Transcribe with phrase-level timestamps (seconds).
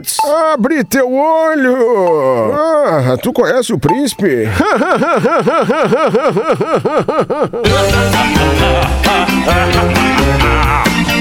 [0.00, 0.16] Roots!
[0.52, 2.52] Abre teu olho!
[2.54, 4.48] Ah, tu conhece o príncipe?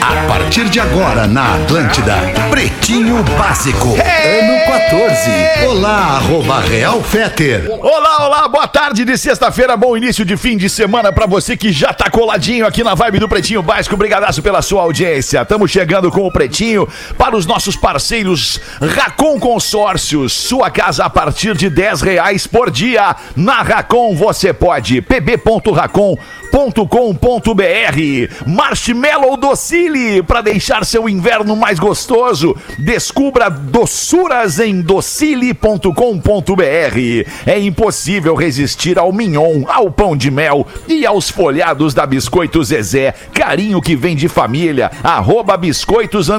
[0.02, 2.15] A partir de agora na Atlântida,
[2.50, 5.68] Pretinho Básico, ano 14.
[5.68, 7.70] Olá, arroba Real Feter.
[7.82, 11.71] Olá, olá, boa tarde de sexta-feira, bom início de fim de semana pra você que
[11.71, 13.96] já tá coladinho aqui na vibe do Pretinho Básico.
[13.96, 15.41] Obrigadaço pela sua audiência.
[15.41, 20.33] Estamos chegando com o Pretinho para os nossos parceiros Racon Consórcios.
[20.33, 23.15] Sua casa a partir de 10 reais por dia.
[23.36, 25.01] Na Racon você pode.
[25.01, 26.19] pb.racon.com.br
[28.46, 32.55] Marshmallow Docile para deixar seu inverno mais gostoso.
[32.77, 35.89] Descubra doçuras em docile.com.br.
[37.45, 43.13] É impossível resistir ao mignon, ao pão de mel e aos folhados da Biscoito Zezé.
[43.33, 44.91] Carinho que vem de família.
[45.03, 46.29] Arroba Biscoitos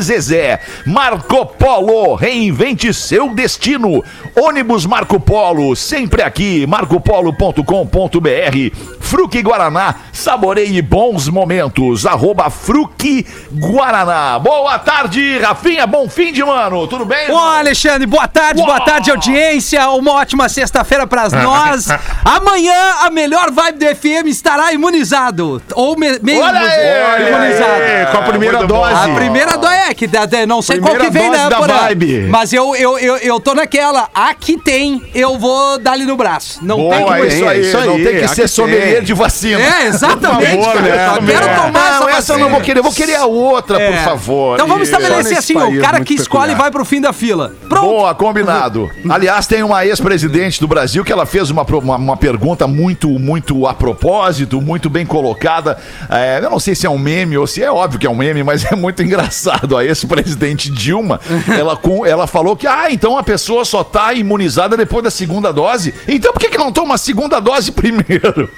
[0.00, 0.60] Zezé.
[0.86, 4.02] Marco Polo, reinvente seu destino.
[4.34, 6.66] Ônibus Marco Polo, sempre aqui.
[6.66, 8.76] marcopolo.com.br.
[8.98, 12.04] Fruque Guaraná, saboreie bons momentos.
[12.04, 14.40] Arroba Fruque Guaraná.
[14.40, 15.86] Boa tarde, Rafinha.
[15.86, 16.88] Bom fim de ano.
[16.88, 17.30] Tudo bem?
[17.30, 18.84] Ô, Alexandre, boa tarde, boa Uau!
[18.84, 19.88] tarde, audiência.
[19.90, 21.86] Uma ótima sexta-feira para nós.
[22.24, 25.62] Amanhã, a melhor vibe do FM estará imunizado.
[25.74, 27.82] Ou me, meio Olha aí, imunizado.
[27.82, 28.94] É, com a primeira Muito dose.
[28.94, 30.10] A primeira dói é que
[30.48, 31.74] não sei qual que vem, dose né, da Porã?
[31.80, 32.26] vibe.
[32.28, 34.08] Mas eu, eu, eu, eu tô naquela.
[34.14, 36.58] Aqui tem, eu vou dar ali no braço.
[36.62, 37.60] Não tem Boa, que é isso aí.
[37.60, 38.46] isso aí, Não tem que aqui ser tem.
[38.48, 39.60] sommelier de vacina.
[39.60, 40.56] É, exatamente.
[40.56, 40.96] Por favor, cara.
[40.96, 41.18] né?
[41.18, 41.54] Eu quero É.
[41.56, 42.78] tomar Não, essa essa eu não vou querer.
[42.80, 43.90] Eu vou querer a outra, É.
[43.92, 44.54] por favor.
[44.54, 46.58] Então vamos estabelecer assim, o cara que escolhe peculiar.
[46.58, 47.52] vai pro fim da fila.
[47.68, 47.86] Pronto.
[47.86, 48.90] Boa, combinado.
[49.08, 53.66] Aliás, tem uma ex-presidente do Brasil que ela fez uma, uma, uma pergunta muito, muito
[53.66, 55.76] a propósito, muito bem colocada.
[56.10, 58.14] É, eu não sei se é um meme ou se é óbvio que é um
[58.14, 59.76] meme, mas é muito engraçado.
[59.76, 64.76] A ex-presidente Dilma, ela, com, ela falou que, ah, então a pessoa só tá imunizada
[64.76, 65.94] depois da segunda dose.
[66.06, 68.50] Então por que, que não toma a segunda dose primeiro?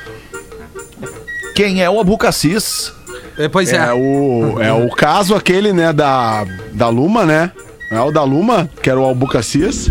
[1.55, 2.93] quem é o Abucacis.
[3.39, 3.77] É, Pois é.
[3.77, 7.51] É o, é o caso aquele, né, da, da Luma, né?
[7.91, 9.91] É o da Luma, que era o Albucacias.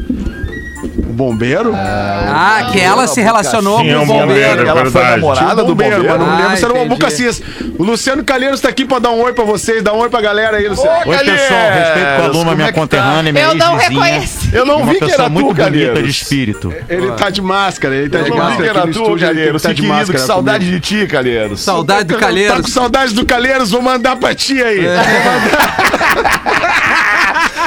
[0.96, 1.74] O bombeiro.
[1.76, 4.28] Ah, que ela se relacionou com o um bombeiro.
[4.28, 4.68] bombeiro.
[4.68, 6.92] Ela foi namorada o do bombeiro, mas não Ah, lembro se era o entendi.
[6.92, 7.42] Albucacias.
[7.80, 9.82] O Luciano Calheiros tá aqui pra dar um oi pra vocês.
[9.82, 10.92] Dá um oi pra galera aí, Luciano.
[11.06, 11.26] Ô, Oi, pessoal.
[11.26, 12.74] Calheiros, Respeito com a Luma, é minha tá?
[12.74, 14.50] conterrânea, minha Eu não reconheço.
[14.54, 16.04] Eu não Uma vi que era muito tu, Calheiros.
[16.04, 16.74] de espírito.
[16.88, 18.70] Ele tá de máscara, ele tá Eu de não vi que máscara.
[18.82, 19.62] era tu, Calheiros.
[19.64, 21.60] tá Que de querido, máscara que saudade de ti, Calheiros.
[21.62, 22.72] Saudade do Tá com Calheiros.
[22.72, 24.86] saudade do Calheiros, vou mandar pra ti aí.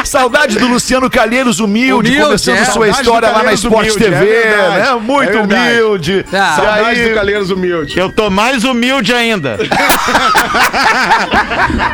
[0.06, 2.64] Saudade do Luciano Calheiros, humilde, Humilde, começando é.
[2.64, 4.94] sua história lá na Sport humilde, TV, é verdade, né?
[5.00, 6.24] Muito é humilde.
[6.26, 7.98] E Saudade aí, do Calheiros humilde.
[7.98, 9.58] Eu tô mais humilde ainda.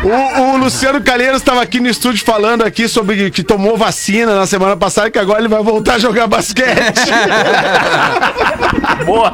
[0.04, 4.46] O, o Luciano Calheiros estava aqui no estúdio falando aqui sobre que tomou vacina na
[4.46, 7.10] semana passada, que agora ele vai voltar a jogar basquete.
[9.06, 9.32] boa.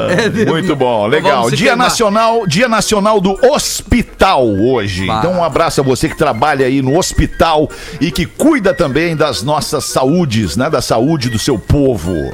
[0.49, 1.37] Muito bom, legal.
[1.39, 1.89] Vamos se Dia queimar.
[1.89, 5.07] Nacional, Dia Nacional do Hospital hoje.
[5.07, 5.19] Bah.
[5.19, 7.69] Então um abraço a você que trabalha aí no hospital
[8.01, 10.69] e que cuida também das nossas saúdes, né?
[10.71, 12.33] Da saúde do seu povo.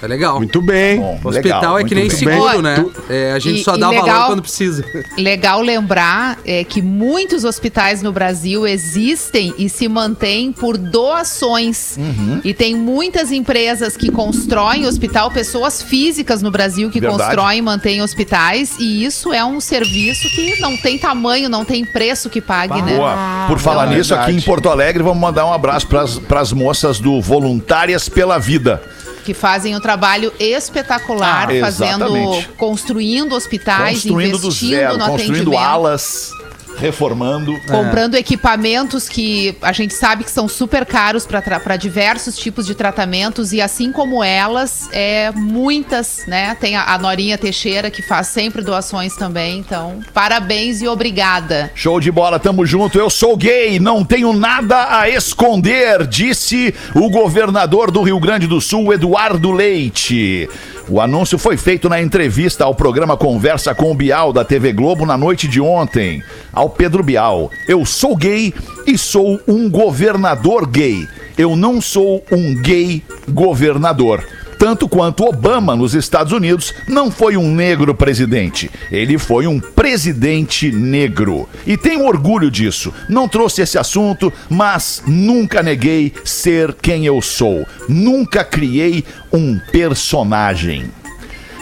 [0.00, 0.36] É legal.
[0.38, 1.00] Muito bem.
[1.00, 2.62] Bom, Hospital legal, é que nem seguro, bem.
[2.62, 2.84] né?
[3.08, 4.84] É, a gente E- só dá valor legal- quando precisa.
[5.16, 11.96] Legal lembrar é, que muitos hospitais no Brasil existem e se mantêm por doações.
[11.96, 12.40] Uhum.
[12.44, 17.22] E tem muitas empresas que constroem hospital, pessoas físicas no Brasil que Verdade.
[17.24, 18.76] constroem e mantêm hospitais.
[18.78, 22.96] E isso é um serviço que não tem tamanho, não tem preço que pague, né?
[22.96, 23.46] Boa.
[23.48, 27.00] Por falar é nisso, aqui em Porto Alegre, vamos mandar um abraço para as moças
[27.00, 28.80] do Voluntárias pela Vida.
[29.28, 35.32] Que fazem um trabalho espetacular, Ah, fazendo, construindo hospitais, Construindo do investindo zero, no construindo
[35.50, 35.58] atendimento.
[35.58, 36.30] alas,
[36.76, 37.58] reformando.
[37.66, 43.52] comprando equipamentos que a gente sabe que são super caros para diversos tipos de tratamentos
[43.52, 46.56] e assim como elas, é muitas, né?
[46.60, 51.70] Tem a, a Norinha Teixeira que faz sempre doações também, então parabéns e obrigada.
[51.74, 52.98] Show de bola, tamo junto.
[52.98, 58.60] Eu sou gay, não tenho nada a esconder, disse o governador do Rio Grande do
[58.60, 60.48] Sul, Eduardo Leite.
[60.90, 65.04] O anúncio foi feito na entrevista ao programa Conversa com o Bial da TV Globo
[65.04, 66.22] na noite de ontem.
[66.50, 68.54] Ao Pedro Bial, eu sou gay
[68.86, 71.06] e sou um governador gay.
[71.36, 74.24] Eu não sou um gay governador.
[74.58, 80.72] Tanto quanto Obama nos Estados Unidos não foi um negro presidente, ele foi um presidente
[80.72, 81.48] negro.
[81.64, 82.92] E tenho orgulho disso.
[83.08, 87.64] Não trouxe esse assunto, mas nunca neguei ser quem eu sou.
[87.88, 90.90] Nunca criei um personagem.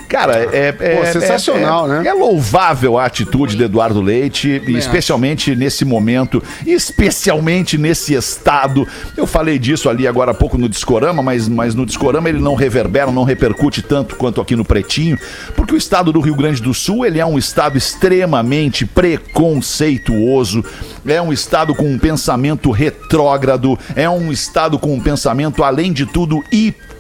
[0.09, 2.09] Cara, é, é- Pô, sensacional, é- né?
[2.09, 8.87] É louvável a atitude de Eduardo Leite, e especialmente nesse momento, e especialmente nesse estado.
[9.17, 12.55] Eu falei disso ali agora há pouco no Discorama, mas, mas no Discorama ele não
[12.55, 15.19] reverbera, não repercute tanto quanto aqui no Pretinho,
[15.55, 20.65] porque o estado do Rio Grande do Sul ele é um estado extremamente preconceituoso,
[21.07, 26.07] é um estado com um pensamento retrógrado, é um estado com um pensamento, além de
[26.07, 26.96] tudo, hipócrita.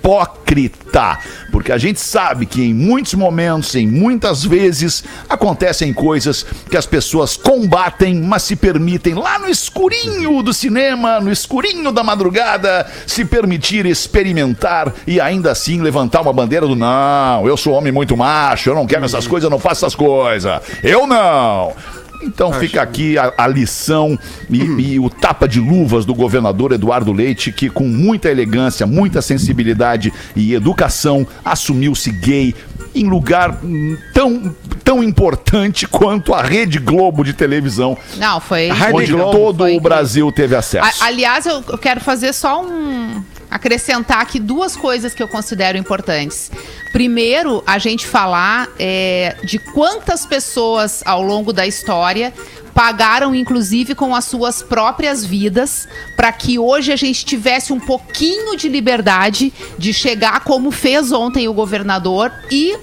[1.50, 6.86] Porque a gente sabe que em muitos momentos, em muitas vezes, acontecem coisas que as
[6.86, 13.24] pessoas combatem, mas se permitem lá no escurinho do cinema, no escurinho da madrugada, se
[13.24, 18.70] permitir experimentar e ainda assim levantar uma bandeira do não, eu sou homem muito macho,
[18.70, 20.60] eu não quero essas coisas, eu não faço essas coisas.
[20.82, 21.74] Eu não.
[22.22, 24.18] Então fica aqui a, a lição
[24.50, 29.20] e, e o tapa de luvas do governador Eduardo Leite, que com muita elegância, muita
[29.22, 32.54] sensibilidade e educação assumiu-se gay
[32.94, 38.68] em lugar hum, tão, tão importante quanto a Rede Globo de televisão, Não, foi.
[38.70, 41.02] Rede onde Globo todo foi o Brasil teve acesso.
[41.02, 43.22] A- aliás, eu, eu quero fazer só um.
[43.50, 46.50] Acrescentar aqui duas coisas que eu considero importantes.
[46.92, 52.32] Primeiro, a gente falar é, de quantas pessoas ao longo da história
[52.76, 58.54] pagaram, inclusive, com as suas próprias vidas, para que hoje a gente tivesse um pouquinho
[58.54, 62.76] de liberdade de chegar como fez ontem o governador e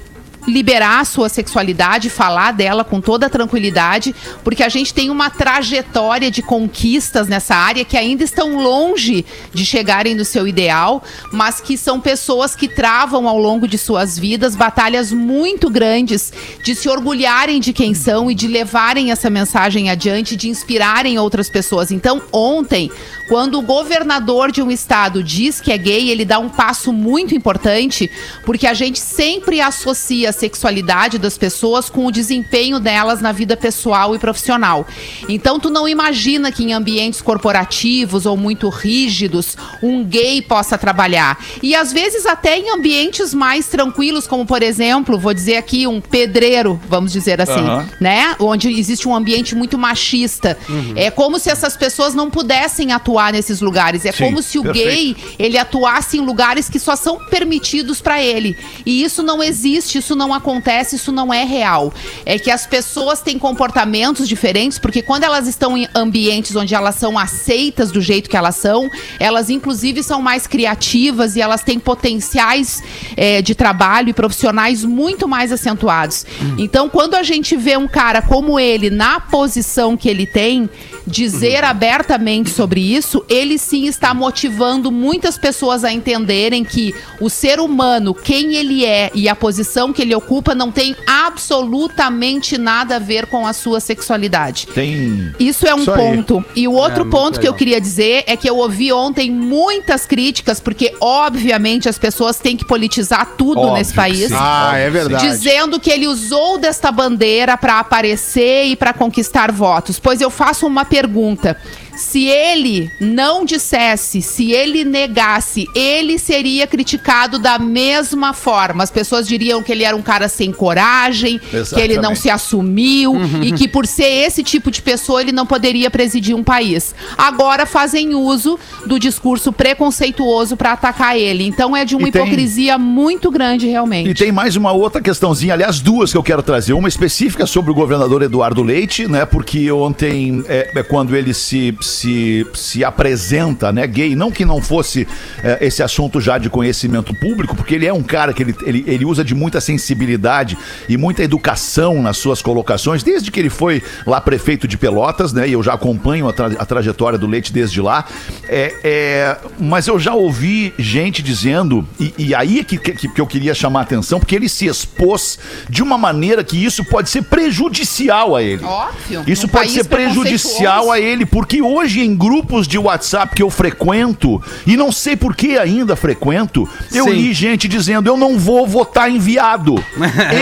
[0.47, 6.29] liberar a sua sexualidade, falar dela com toda tranquilidade, porque a gente tem uma trajetória
[6.29, 11.77] de conquistas nessa área que ainda estão longe de chegarem no seu ideal, mas que
[11.77, 16.33] são pessoas que travam ao longo de suas vidas batalhas muito grandes
[16.63, 21.49] de se orgulharem de quem são e de levarem essa mensagem adiante, de inspirarem outras
[21.49, 21.91] pessoas.
[21.91, 22.91] Então, ontem,
[23.29, 27.33] quando o governador de um estado diz que é gay, ele dá um passo muito
[27.33, 28.11] importante,
[28.45, 34.13] porque a gente sempre associa sexualidade das pessoas com o desempenho delas na vida pessoal
[34.15, 34.85] e profissional.
[35.29, 41.37] Então, tu não imagina que em ambientes corporativos ou muito rígidos, um gay possa trabalhar.
[41.61, 46.01] E às vezes até em ambientes mais tranquilos, como por exemplo, vou dizer aqui um
[46.01, 47.87] pedreiro, vamos dizer assim, Aham.
[47.99, 48.35] né?
[48.39, 50.57] Onde existe um ambiente muito machista.
[50.95, 54.05] É como se essas pessoas não pudessem atuar nesses lugares.
[54.05, 54.87] É Sim, como se o perfeito.
[54.87, 58.57] gay ele atuasse em lugares que só são permitidos para ele.
[58.85, 61.91] E isso não existe, isso não acontece, isso não é real.
[62.23, 66.95] É que as pessoas têm comportamentos diferentes, porque quando elas estão em ambientes onde elas
[66.95, 71.79] são aceitas do jeito que elas são, elas inclusive são mais criativas e elas têm
[71.79, 72.83] potenciais
[73.17, 76.25] eh, de trabalho e profissionais muito mais acentuados.
[76.57, 80.69] Então, quando a gente vê um cara como ele na posição que ele tem,
[81.05, 87.59] dizer abertamente sobre isso, ele sim está motivando muitas pessoas a entenderem que o ser
[87.59, 92.99] humano, quem ele é e a posição que ele ocupa não tem absolutamente nada a
[92.99, 94.67] ver com a sua sexualidade.
[94.67, 95.33] Tem.
[95.39, 96.45] Isso é um Isso ponto.
[96.55, 100.05] E o outro muito ponto que eu queria dizer é que eu ouvi ontem muitas
[100.05, 104.27] críticas, porque obviamente as pessoas têm que politizar tudo Óbvio nesse país.
[104.27, 104.35] sim.
[104.37, 105.27] Ah, é verdade.
[105.27, 109.99] Dizendo que ele usou desta bandeira para aparecer e para conquistar votos.
[109.99, 111.57] Pois eu faço uma pergunta.
[111.95, 118.83] Se ele não dissesse, se ele negasse, ele seria criticado da mesma forma.
[118.83, 122.19] As pessoas diriam que ele era um cara sem coragem, que ele não Exatamente.
[122.19, 126.43] se assumiu e que por ser esse tipo de pessoa ele não poderia presidir um
[126.43, 126.93] país.
[127.17, 131.45] Agora fazem uso do discurso preconceituoso para atacar ele.
[131.45, 134.09] Então é de uma E tem- hipocrisia muito grande realmente.
[134.09, 136.73] E tem mais uma outra questãozinha, aliás, duas que eu quero trazer.
[136.73, 139.25] Uma específica sobre o governador Eduardo Leite, né?
[139.25, 144.15] Porque ontem é, é quando ele se, se, se apresenta, né, gay.
[144.15, 145.07] Não que não fosse
[145.43, 148.83] é, esse assunto já de conhecimento público, porque ele é um cara que ele, ele,
[148.87, 153.81] ele usa de muita sensibilidade e muita educação nas suas colocações, desde que ele foi
[154.05, 155.47] lá prefeito de Pelotas, né?
[155.47, 158.05] E eu já acompanho a, tra- a trajetória do Leite desde lá.
[158.47, 163.21] É, é, mas eu já ouvi gente dizendo, e, e aí é que, que, que
[163.21, 165.37] eu queria chamar a atenção, porque ele se expôs
[165.69, 168.63] de uma maneira que isso pode ser prejudicial a ele.
[168.63, 169.23] Óbvio.
[169.27, 171.72] Isso Num pode ser prejudicial a ele, porque hoje
[172.03, 177.05] em grupos de WhatsApp que eu frequento, e não sei por que ainda frequento, eu
[177.05, 177.11] Sim.
[177.11, 179.75] li gente dizendo: eu não vou votar em viado.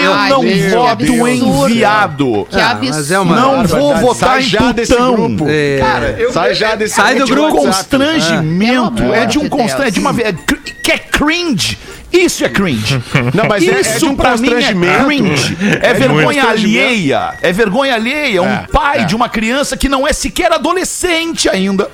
[0.01, 1.27] Eu Ai, não meu voto Deus.
[1.29, 2.47] em viado.
[2.49, 2.95] Que Ah, absurdo.
[2.97, 5.13] mas é uma- Não vou votar Sai em já desse putão.
[5.15, 5.45] grupo.
[5.47, 5.77] É.
[5.79, 7.55] Cara, eu, Sai já desse Sai é do de um grupo.
[7.57, 10.33] constrangimento, Pelo é de um constrangimento, é de uma é
[10.83, 11.77] que é cringe.
[12.11, 13.01] Isso é cringe.
[13.33, 15.57] Não, mas é- é Isso de um pra mim é cringe.
[15.81, 17.33] É, É vergonha alheia.
[17.41, 18.41] É vergonha alheia.
[18.41, 19.05] Um É, pai é.
[19.05, 21.89] de uma criança que não é sequer adolescente ainda.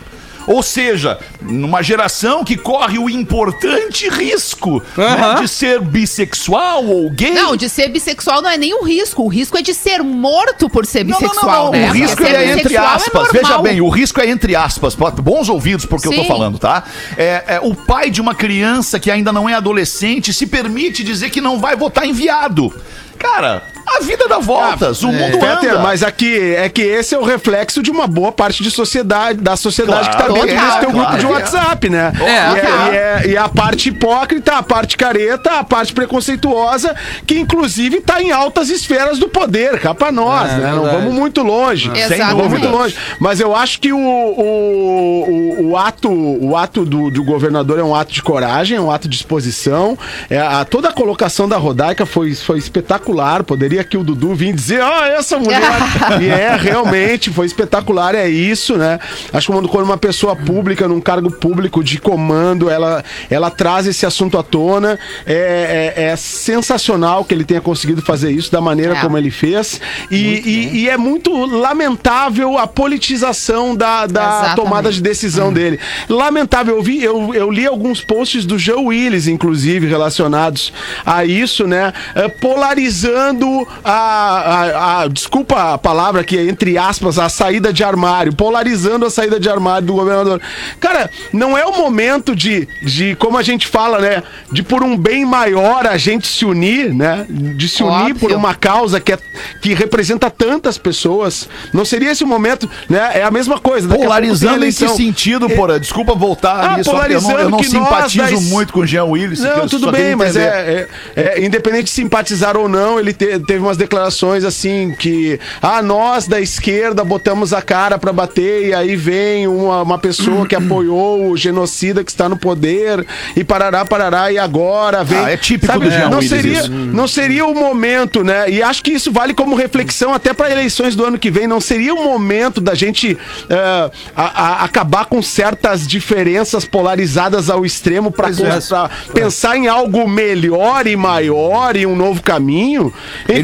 [0.47, 7.31] Ou seja, numa geração que corre o importante risco né, de ser bissexual ou gay.
[7.31, 9.23] Não, de ser bissexual não é nem o risco.
[9.23, 11.71] O risco é de ser morto por ser Não, não, bissexual, não, não.
[11.71, 11.89] né?
[11.89, 13.13] O risco ser é entre bissexual aspas.
[13.13, 13.33] normal.
[13.33, 14.95] Veja bem, o risco é entre aspas.
[14.95, 16.27] Bons ouvidos porque eu tô Sim.
[16.27, 16.83] falando, tá?
[17.17, 21.29] É, é, o pai de uma criança que ainda não é adolescente se permite dizer
[21.29, 22.73] que não vai votar em viado.
[23.17, 25.79] Cara, a vida dá voltas, o mundo Peter, anda.
[25.79, 29.55] mas aqui é que esse é o reflexo de uma boa parte de sociedade, da
[29.55, 31.35] sociedade Claro, que tá dentro desse teu grupo claro de que é.
[31.35, 32.13] WhatsApp, né?
[32.19, 36.95] É, e, é, e é- e a parte hipócrita, a parte careta, a parte preconceituosa,
[37.25, 40.71] que inclusive tá em altas esferas do poder, cá pra nós, É, né?
[40.71, 41.91] Não vamos muito longe.
[42.07, 42.77] Sem Não vamos muito dúvida.
[42.83, 42.95] longe.
[43.19, 47.83] Mas eu acho que o, o, o, o ato, o ato do, do governador é
[47.83, 49.97] um ato de coragem, é um ato de exposição.
[50.29, 53.43] É, a, toda a colocação da Rodaica foi, foi espetacular.
[53.43, 55.61] Poderia aqui o Dudu vir dizer, ah, essa mulher.
[56.21, 58.99] e é, realmente, foi espetacular, é isso, né?
[59.33, 63.87] Acho que quando, quando uma pessoa pública, num cargo público de comando, ela, ela traz
[63.87, 64.97] esse assunto à tona.
[65.25, 69.01] É, é, é sensacional que ele tenha conseguido fazer isso da maneira É.
[69.01, 69.79] como ele fez.
[70.09, 74.55] E, e- e é muito lamentável a politização da, da Exatamente.
[74.55, 75.79] tomada de decisão dele.
[76.09, 80.71] Lamentável, eu, vi, eu, eu li alguns posts do Joe Willis, inclusive, relacionados
[81.05, 81.93] a isso, né?
[82.15, 88.33] Eh, Polarizando a, a- a- desculpa a palavra aqui, entre aspas, a saída de armário,
[88.35, 90.41] polarizando a saída de armário do governador.
[90.79, 94.23] Cara, não é o momento de, de como a gente fala, né?
[94.51, 97.25] De por um bem maior a gente se unir, né?
[97.29, 98.37] De se unir por Óbvio.
[98.37, 99.19] uma causa que, é,
[99.61, 101.47] que representa tantas pessoas.
[101.73, 103.11] Não seria esse o momento, né?
[103.19, 103.87] É a mesma coisa.
[103.87, 105.79] Polarizando em que sentido, Porã?
[105.79, 106.89] Desculpa voltar Ah, nisso.
[106.89, 109.39] Eu não, eu polarizando não nós simpatizo das- muito com o Jean Willis.
[109.39, 113.65] Não, tudo bem, mas é, é- é, independente de simpatizar ou não, ele te- teve
[113.65, 118.95] umas declarações assim que ah, nós da esquerda botamos a cara pra bater e aí
[118.95, 124.31] vem uma, uma pessoa que apoiou o genocida que está no poder e parará, parará
[124.31, 125.17] e agora vem.
[125.17, 126.69] Ah, é típico do Jean não seria, isso.
[126.71, 128.47] não seria o momento, né?
[128.49, 131.47] E acho que isso vale como reflexão até para eleições do ano que vem.
[131.47, 133.17] Não seria o momento da gente
[133.49, 139.11] eh, a- a- acabar com certas diferenças polarizadas ao extremo para é.
[139.13, 142.93] pensar em algo melhor e maior e um novo caminho.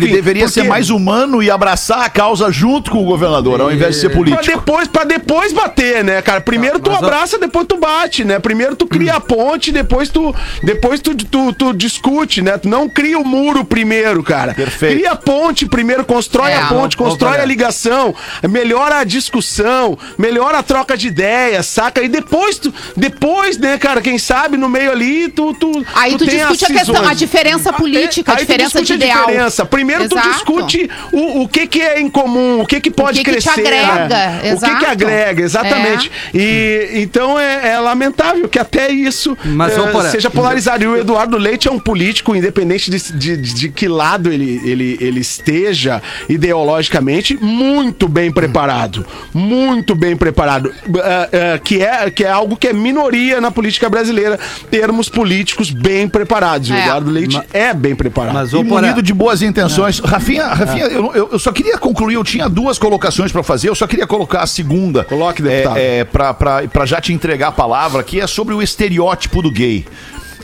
[0.04, 3.96] Ele deveria ser mais humano e abraçar a causa junto com o governador, ao invés
[3.96, 4.44] de ser Pra político.
[4.46, 6.42] depois, pra depois bater, né, cara?
[6.42, 8.40] Primeiro tu Mas, ó- abraça, depois tu bate, né?
[8.40, 10.34] Primeiro tu cria a ponte, depois tu,
[10.64, 12.58] depois tu, tu, tu discute, né?
[12.58, 14.54] Tu não cria o muro primeiro, cara.
[14.54, 14.96] Perfeito.
[14.98, 16.58] Cria a ponte primeiro, constrói É.
[16.58, 18.14] a ponte, constrói a ligação,
[18.50, 22.02] melhora a discussão, melhora a troca de ideias, saca?
[22.02, 26.26] E depois tu, depois, né, cara, quem sabe no meio ali tu, tu Aí tu
[26.26, 29.26] discute a questão, a diferença política, a Aí tu diferença de a ideal.
[29.28, 29.66] diferença.
[29.66, 30.30] Primeiro tu Exato.
[30.30, 33.44] discute o, o que que é em comum, o que que pode que que te
[33.50, 33.62] crescer.
[33.62, 34.54] agrega, né?
[34.54, 36.12] O que que agrega, exatamente.
[36.34, 40.84] E então é, é lamentável que até isso Mas, Porã, seja polarizado.
[40.84, 44.98] E o Eduardo Leite é um político, independente de, de, de que lado ele, ele,
[45.02, 49.06] ele esteja ideologicamente, muito bem preparado.
[49.34, 50.74] Muito bem preparado.
[50.88, 55.72] Eh, eh, que, é, que é algo que é minoria na política brasileira, termos políticos
[55.72, 56.70] bem preparados.
[56.70, 56.84] E o É.
[56.84, 58.34] Eduardo Leite Ma- é bem preparado.
[58.34, 59.73] Mas, E ô, munido de boas intenções.
[60.04, 63.76] Rafinha, Rafinha eu, eu- eu só queria concluir, eu tinha duas colocações pra fazer, eu
[63.76, 65.04] só queria colocar a segunda.
[65.04, 65.78] Coloque, deputado.
[65.78, 69.86] É, é, pra já te entregar a palavra, que é sobre o estereótipo do gay.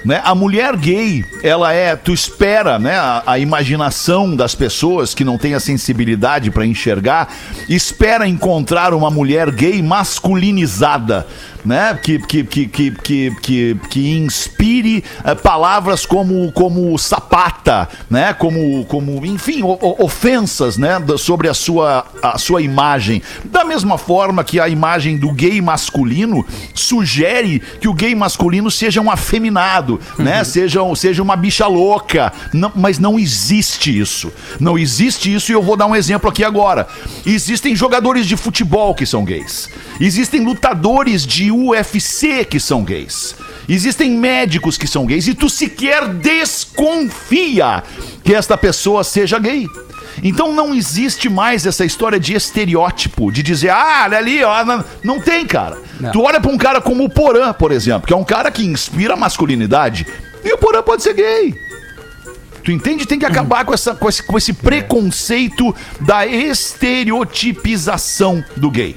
[0.05, 0.21] Né?
[0.23, 5.37] A mulher gay, ela é, tu espera, né, a, a imaginação das pessoas que não
[5.37, 7.27] têm a sensibilidade pra enxergar,
[7.67, 11.27] espera encontrar uma mulher gay masculinizada,
[11.65, 18.33] né, que que que que que, que, que inspire eh, palavras como como sapata, né,
[18.33, 23.21] como como enfim o- o- ofensas, né, da- sobre a sua a sua imagem.
[23.45, 29.01] Da mesma forma que a imagem do gay masculino sugere que o gay masculino seja
[29.01, 34.31] um afeminado, né, seja um- seja uma bicha louca, Não- mas não existe isso.
[34.59, 36.87] Não existe isso e eu vou dar um exemplo aqui agora.
[37.25, 39.69] Existem jogadores de futebol que são gays.
[39.99, 43.35] Existem lutadores de UFC que são gays.
[43.67, 47.83] Existem médicos que são gays e tu sequer desconfia
[48.23, 49.67] que esta pessoa seja gay.
[50.23, 54.83] Então não existe mais essa história de estereótipo, de dizer, ah, olha ali, ó, não,
[55.03, 55.77] não tem, cara.
[55.99, 56.11] Não.
[56.11, 58.65] Tu olha pra um cara como o Porã, por exemplo, que é um cara que
[58.65, 60.05] inspira masculinidade,
[60.43, 61.68] e o Porã pode ser gay.
[62.69, 63.07] Tu entende?
[63.07, 68.95] Tem que acabar com, essa, com, esse, com esse preconceito da estereotipização do gay.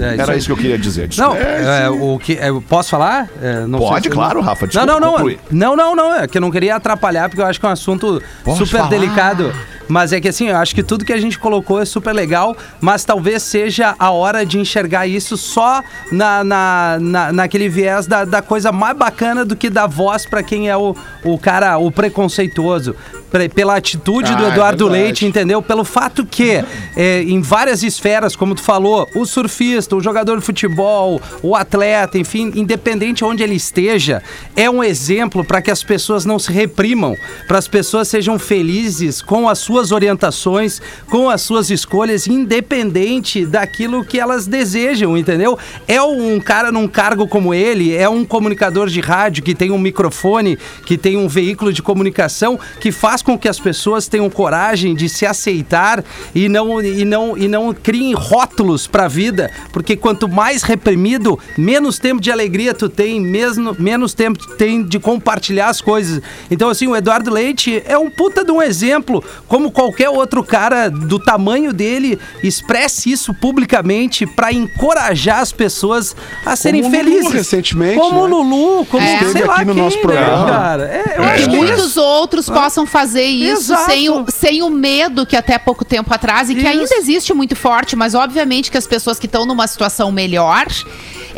[0.00, 1.02] é, Era isso que eu queria dizer.
[1.16, 1.38] Não, desculpa.
[1.38, 3.28] é, o que é, posso falar?
[3.40, 5.12] É, não Pode, se- claro, Rafa, Não, desculpa, não, não.
[5.12, 5.38] conclui.
[5.52, 6.12] Não, não, não.
[6.16, 8.78] É que eu não queria atrapalhar, porque eu acho que é um assunto Pode super
[8.78, 8.88] falar.
[8.90, 9.54] delicado.
[9.88, 12.56] Mas é que assim, eu acho que tudo que a gente colocou é super legal,
[12.80, 18.24] mas talvez seja a hora de enxergar isso só na, na, na- naquele viés da,
[18.24, 21.90] da coisa mais bacana do que dar voz pra quem é o, o cara, o
[21.90, 22.94] preconceituoso.
[23.30, 25.02] Pre- Pela atitude do Ah, é Eduardo verdade.
[25.04, 25.60] Leite, entendeu?
[25.60, 26.62] Pelo fato que
[26.96, 32.16] é, em várias esferas, como tu falou, o surfista, o jogador de futebol, o atleta,
[32.18, 34.22] enfim, independente onde ele esteja,
[34.56, 37.14] é um exemplo para que as pessoas não se reprimam,
[37.46, 44.04] para as pessoas sejam felizes com as suas orientações, com as suas escolhas, independente daquilo
[44.04, 45.56] que elas desejam, entendeu?
[45.86, 49.78] É um cara num cargo como ele, é um comunicador de rádio que tem um
[49.78, 54.96] microfone, que tem um veículo de comunicação que faz com que as pessoas tenham coragem
[54.96, 59.96] de se aceitar e não e não e não criem rótulos para a vida, porque
[59.96, 64.98] quanto mais reprimido, menos tempo de alegria tu tem, mesmo menos tempo tu tem de
[64.98, 66.20] compartilhar as coisas.
[66.50, 70.88] Então assim, o Eduardo Leite é um puta de um exemplo, como qualquer outro cara
[70.90, 77.32] do tamanho dele, expresse isso publicamente para encorajar as pessoas a serem o Lulu felizes.
[77.32, 78.30] recentemente, como o né?
[78.34, 79.24] Lulu, como É.
[79.32, 80.46] sei lá aqui no quem, nosso né, programa.
[80.46, 80.84] cara?
[80.84, 83.90] É, eu Que acho que muitos outros possam fazer isso Exato.
[83.90, 86.68] sem o, sem o medo que até pouco tempo atrás e que Isso.
[86.68, 90.66] ainda existe muito forte, mas obviamente que as pessoas que estão numa situação melhor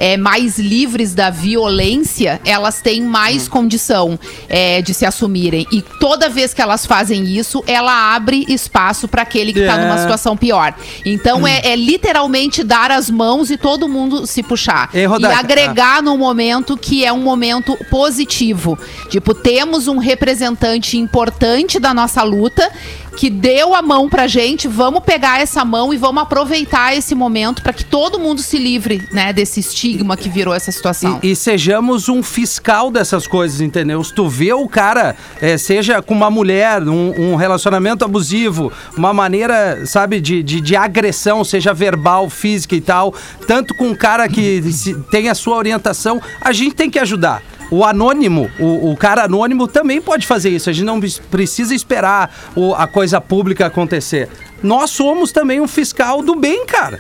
[0.01, 5.67] é, mais livres da violência, elas têm mais condição é, de se assumirem.
[5.71, 9.85] E toda vez que elas fazem isso, ela abre espaço para aquele que está É.
[9.85, 10.75] numa situação pior.
[11.05, 14.89] Então é, é literalmente dar as mãos e todo mundo se puxar.
[14.95, 18.79] E Rodaica, agregar num momento que é um momento positivo.
[19.11, 22.71] Tipo, temos um representante importante da nossa luta
[23.17, 27.63] que deu a mão pra gente, vamos pegar essa mão e vamos aproveitar esse momento
[27.63, 31.19] para que todo mundo se livre, né, desse estigma que virou essa situação.
[31.23, 34.03] E, e sejamos um fiscal dessas coisas, entendeu?
[34.03, 39.13] Se tu vê o cara, é, seja com uma mulher, um, um relacionamento abusivo, uma
[39.13, 43.15] maneira, sabe, de, de, de agressão, seja verbal, física e tal,
[43.47, 44.63] tanto com um cara que
[45.11, 47.43] tem a sua orientação, a gente tem que ajudar.
[47.71, 50.69] O anônimo, o, o cara anônimo também pode fazer isso.
[50.69, 54.29] A gente não precisa esperar o- a coisa pública acontecer.
[54.63, 56.99] Nós somos também um fiscal do bem, cara.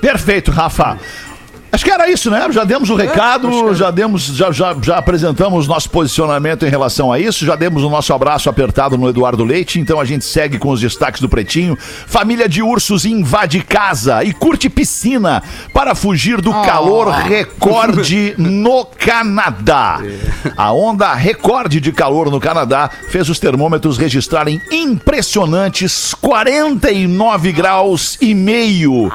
[0.00, 0.98] Perfeito, Rafa.
[1.72, 2.48] Acho que era isso, né?
[2.50, 7.18] Já demos o recado, já demos, já, já, já apresentamos nosso posicionamento em relação a
[7.18, 10.70] isso, já demos o nosso abraço apertado no Eduardo Leite, então a gente segue com
[10.70, 11.78] os destaques do Pretinho.
[11.78, 20.00] Família de ursos invade casa e curte piscina para fugir do calor recorde no Canadá.
[20.56, 28.34] A onda recorde de calor no Canadá fez os termômetros registrarem impressionantes 49 graus e
[28.34, 29.08] meio.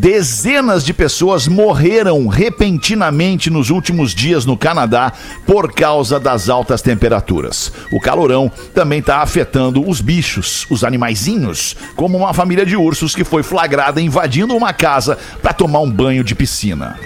[0.00, 1.89] Dezenas de pessoas morreram
[2.28, 5.12] repentinamente nos últimos dias no Canadá
[5.46, 7.72] por causa das altas temperaturas.
[7.92, 13.24] O calorão também está afetando os bichos, os animaizinhos, como uma família de ursos que
[13.24, 16.96] foi flagrada invadindo uma casa para tomar um banho de piscina.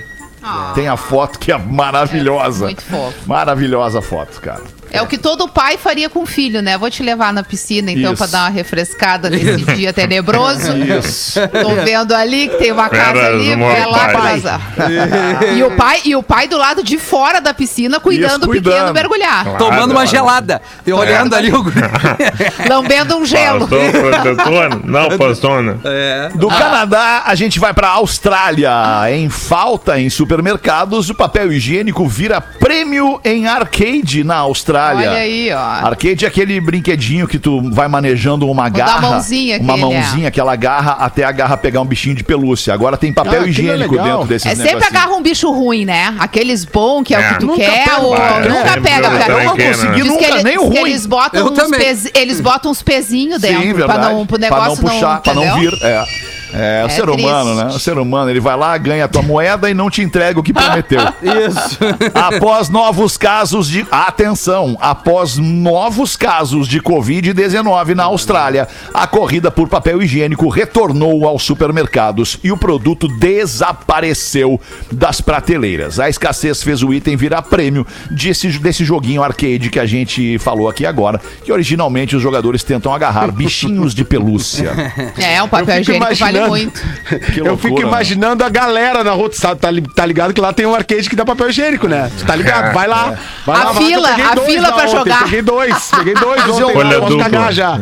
[0.74, 2.66] Tem a foto que é maravilhosa.
[2.66, 3.14] Muito fofo.
[3.26, 4.62] Maravilhosa foto, cara.
[4.94, 6.78] É o que todo pai faria com o filho, né?
[6.78, 8.22] Vou te levar na piscina, então, Isso.
[8.22, 10.70] pra dar uma refrescada nesse dia tenebroso.
[10.76, 11.40] Isso.
[11.48, 14.61] Tô vendo ali que tem uma casa Pera, ali, vai lá casa.
[15.57, 18.92] E o pai e o pai do lado de fora da piscina cuidando do pequeno
[18.92, 20.07] mergulhar, Tomando uma claro.
[20.09, 20.62] gelada.
[20.87, 21.64] E olhando ali o.
[22.68, 23.68] lambendo um gelo.
[24.85, 25.76] Não passou, né?
[26.37, 28.70] Do Canadá, a gente vai pra Austrália.
[29.11, 34.83] Em falta em supermercados, o papel higiênico vira prêmio em arcade na Austrália.
[34.96, 35.58] Olha aí, ó.
[35.58, 39.00] Arcade é aquele brinquedinho que tu vai manejando uma da garra.
[39.00, 40.00] mãozinha uma aquele, é.
[40.00, 42.72] mãozinha que ela agarra até a garra pegar um bichinho de pelúcia.
[42.74, 46.14] Agora tem papel Ah, é higiênico dentro desses É sempre agarra um bicho ruim, né?
[46.18, 47.28] Aqueles bons, que é, o É.
[47.34, 48.48] que tu Nunca quer, pega, ou né?
[48.48, 49.32] nunca pega, eu cara.
[49.32, 49.94] Eu não consegui né?
[49.94, 50.76] Diz nunca, que, ele- nem o ruim.
[50.78, 54.14] eles botam, uns pes- eles botam uns pezinhos dentro Sim, pra, verdade.
[54.14, 55.72] não, pro pra negócio não puxar, pra não vir.
[55.82, 56.04] É.
[56.52, 57.64] É, o É ser humano, triste.
[57.64, 57.76] né?
[57.76, 60.42] O ser humano, ele vai lá, ganha a tua moeda e não te entrega o
[60.42, 61.00] que prometeu.
[61.22, 61.78] Isso.
[62.14, 63.87] Após novos casos de.
[63.90, 64.76] Atenção!
[64.80, 72.38] Após novos casos de Covid-19 na Austrália, a corrida por papel higiênico retornou aos supermercados
[72.42, 75.98] e o produto desapareceu das prateleiras.
[75.98, 80.68] A escassez fez o item virar prêmio desse, desse joguinho arcade que a gente falou
[80.68, 84.72] aqui agora, que originalmente os jogadores tentam agarrar bichinhos de pelúcia.
[85.16, 86.72] É, o papel higiênico vale imaginando-
[87.36, 87.86] eu fico né?
[87.88, 91.16] imaginando a galera na rua, tá, tá tá ligado que lá tem um arcade que
[91.16, 92.10] dá papel higiênico, né?
[92.18, 92.72] Tu tá ligado?
[92.74, 93.14] Vai lá.
[93.46, 95.24] Vai A lá, vai eu fila, a fila pra ontem, jogar.
[95.24, 97.78] Peguei dois, peguei dois ontem, Olha eu posso cagar já.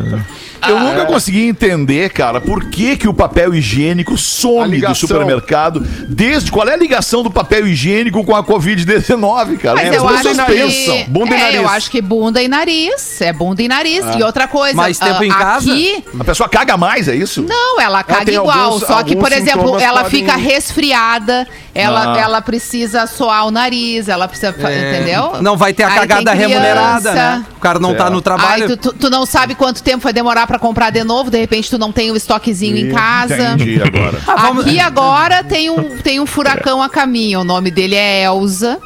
[0.69, 5.79] Eu nunca consegui entender, cara, por que, que o papel higiênico some do supermercado.
[6.07, 9.75] Desde qual é a ligação do papel higiênico com a Covid-19, cara?
[9.75, 10.97] Mas As eu pessoas acho pensam.
[10.97, 11.03] que.
[11.09, 11.55] Bunda e é, nariz.
[11.55, 13.21] eu acho que bunda e nariz.
[13.21, 14.03] É bunda e nariz.
[14.17, 14.75] E outra coisa.
[14.75, 15.71] Mais tempo ah, em casa?
[15.71, 16.03] Aqui.
[16.19, 17.41] A pessoa caga mais, é isso?
[17.43, 18.57] Não, ela caga tem igual.
[18.57, 22.19] alguns- só que, por exemplo, sintomas ela podem- fica resfriada, ela, Ah.
[22.19, 24.53] ela precisa soar o nariz, ela precisa.
[24.53, 25.41] fa- Entendeu?
[25.41, 27.13] Não vai ter a Aí cagada remunerada, criança.
[27.37, 27.45] né?
[27.57, 28.67] O cara não tá no Aí trabalho.
[28.77, 31.69] tu, tu- tu não sabe quanto tempo vai demorar pra comprar de novo, de repente
[31.69, 33.53] tu não tem o estoquezinho em casa.
[33.53, 34.19] Entendi agora.
[34.25, 37.41] vamos- Aqui agora tem um, tem um furacão a caminho.
[37.41, 38.79] O nome dele é Elza.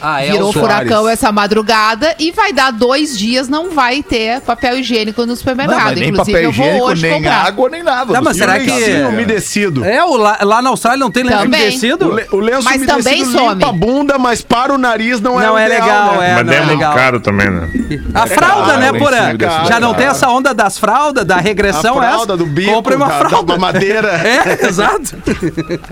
[0.00, 4.78] Ah, é Virou furacão essa madrugada e vai dar dois dias, não vai ter papel
[4.78, 5.94] higiênico no Não, supermercado.
[5.96, 7.46] nem Inclusive, papel eu vou hoje nem comprar.
[7.46, 8.12] água, nem nada.
[8.14, 9.06] Não, mas será que- É.
[9.06, 9.84] umedecido.
[9.84, 11.60] É, o lá, lá na Austrália não tem lenço Também.
[11.62, 12.08] umedecido?
[12.08, 15.34] O, le- o lenço Mas umedecido também limpa a bunda, mas para o nariz não,
[15.34, 16.30] Não é, é o ideal, legal, né?
[16.30, 16.34] é.
[16.34, 16.94] Mas não é muito legal.
[16.94, 17.68] caro também, né?
[18.14, 19.36] A fralda, caro, né, Porã?
[19.68, 22.36] Já não tem essa onda das fraldas, da regressão A fralda essa?
[22.36, 23.52] do bico, Compre uma da- da fralda.
[23.52, 24.10] mamadeira.
[24.20, 25.16] É, exato.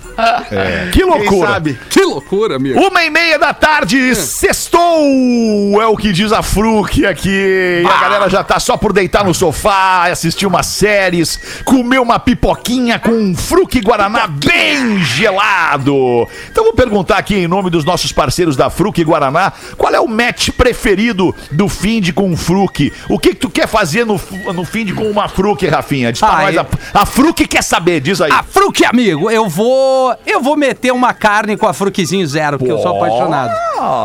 [0.92, 1.48] Que Quem loucura.
[1.52, 1.78] sabe?
[1.90, 2.78] que loucura, amigo.
[2.80, 7.82] Uma e meia da tarde, Hoje sextou, é o que diz a Fruc aqui.
[7.82, 12.18] E a galera já tá só por deitar no sofá, assistir umas séries, comer uma
[12.18, 16.28] pipoquinha com um Fruc Guaraná bem gelado.
[16.50, 20.06] Então vou perguntar aqui em nome dos nossos parceiros da Fruc Guaraná, qual é o
[20.08, 22.92] match preferido do Find com o Fruc?
[23.08, 24.20] O que, que tu quer fazer no,
[24.54, 26.12] no Find com uma Fruc, Rafinha?
[26.12, 28.30] Diz pra Ah, nós, eu- a, a Fruc quer saber, diz aí.
[28.30, 30.14] A Fruc, amigo, eu vou.
[30.26, 33.52] Eu vou meter uma carne com a Fruquezinho zero, porque eu sou apaixonado.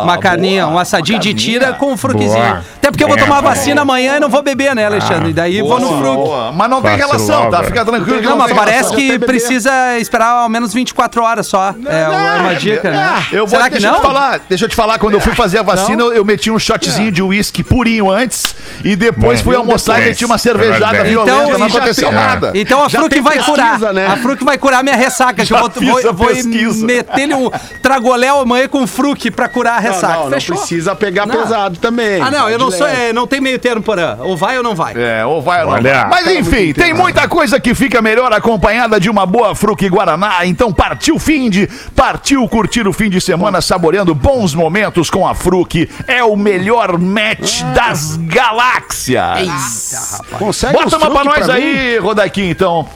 [0.03, 2.63] Uma carninha, um assadinho de tira com um Fruquezinho.
[2.83, 3.53] Até porque eu vou É, tomar boa.
[3.53, 5.29] vacina amanhã e não vou beber, né, Alexandre?
[5.29, 5.93] E daí vou no.
[6.03, 6.51] Boa.
[6.51, 7.57] Mas não tem relação, tá?
[7.59, 7.67] logo.
[7.69, 11.73] Fica tranquilo que Não, mas tem parece que precisa esperar ao menos 24 horas só.
[11.85, 13.25] É uma, uma dica, né?
[13.31, 13.99] Eu vou, Será que deixa eu não?
[14.01, 16.51] te falar, deixa eu te falar, quando eu fui fazer a vacina, eu, eu meti
[16.51, 21.07] um shotzinho de uísque purinho antes e depois Bom, fui almoçar e meti uma cervejada
[21.09, 22.51] Então, violenta, não já aconteceu tem- nada.
[22.53, 23.79] Então a Já Fruc tem vai curar.
[23.93, 24.07] né?
[24.07, 25.35] A Fruc vai curar minha ressaca.
[25.35, 26.85] que Já eu vou, fiz vou, a vou pesquisa.
[26.85, 27.49] meter-lhe um
[27.81, 30.13] tragoléu amanhã com Fruc pra curar a Não, ressaca.
[30.15, 30.57] não, não Fechou?
[30.57, 31.35] precisa pegar Não.
[31.37, 32.21] pesado também.
[32.21, 33.01] Ah, não, eu não leve.
[33.01, 34.17] é, não tem meio termo, Porã.
[34.19, 34.93] Ou vai ou não vai.
[34.95, 35.73] É, ou vai ou não.
[35.77, 36.07] Olha.
[36.09, 40.45] Mas enfim, tem muita coisa que fica melhor acompanhada de uma boa Fruc Guaraná.
[40.45, 45.33] Então partiu fim de, partiu curtir o fim de semana saboreando bons momentos com a
[45.35, 45.89] Fruc.
[46.07, 50.21] É o melhor match das galáxias.
[50.37, 51.53] Consegue Bota uma pra fruque nós mim?
[51.53, 52.87] aí, Rodaquinho, então.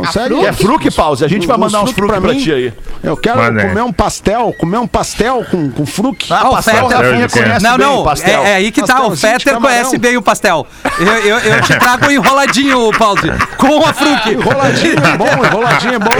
[0.00, 0.28] Consegue?
[0.28, 0.46] Fruque?
[0.46, 1.24] É Fruc, Pause.
[1.24, 2.38] A gente vai mandar uns fruque pra mim?
[2.38, 2.72] ti aí.
[3.02, 6.32] Eu quero comer um pastel, comer um pastel com, com fruque.
[6.32, 7.42] Ah, Ah, o pastel, Fetter- Rafinha quê?
[7.42, 8.42] conhece Não, bem não, o pastel.
[8.44, 9.06] é, é aí que tá.
[9.06, 10.66] O Fetter conhece bem o pastel.
[10.98, 14.26] Eu, eu, eu te trago enroladinho, Pause, com a Fruc.
[14.28, 16.10] Enroladinho é bom, enroladinho é bom.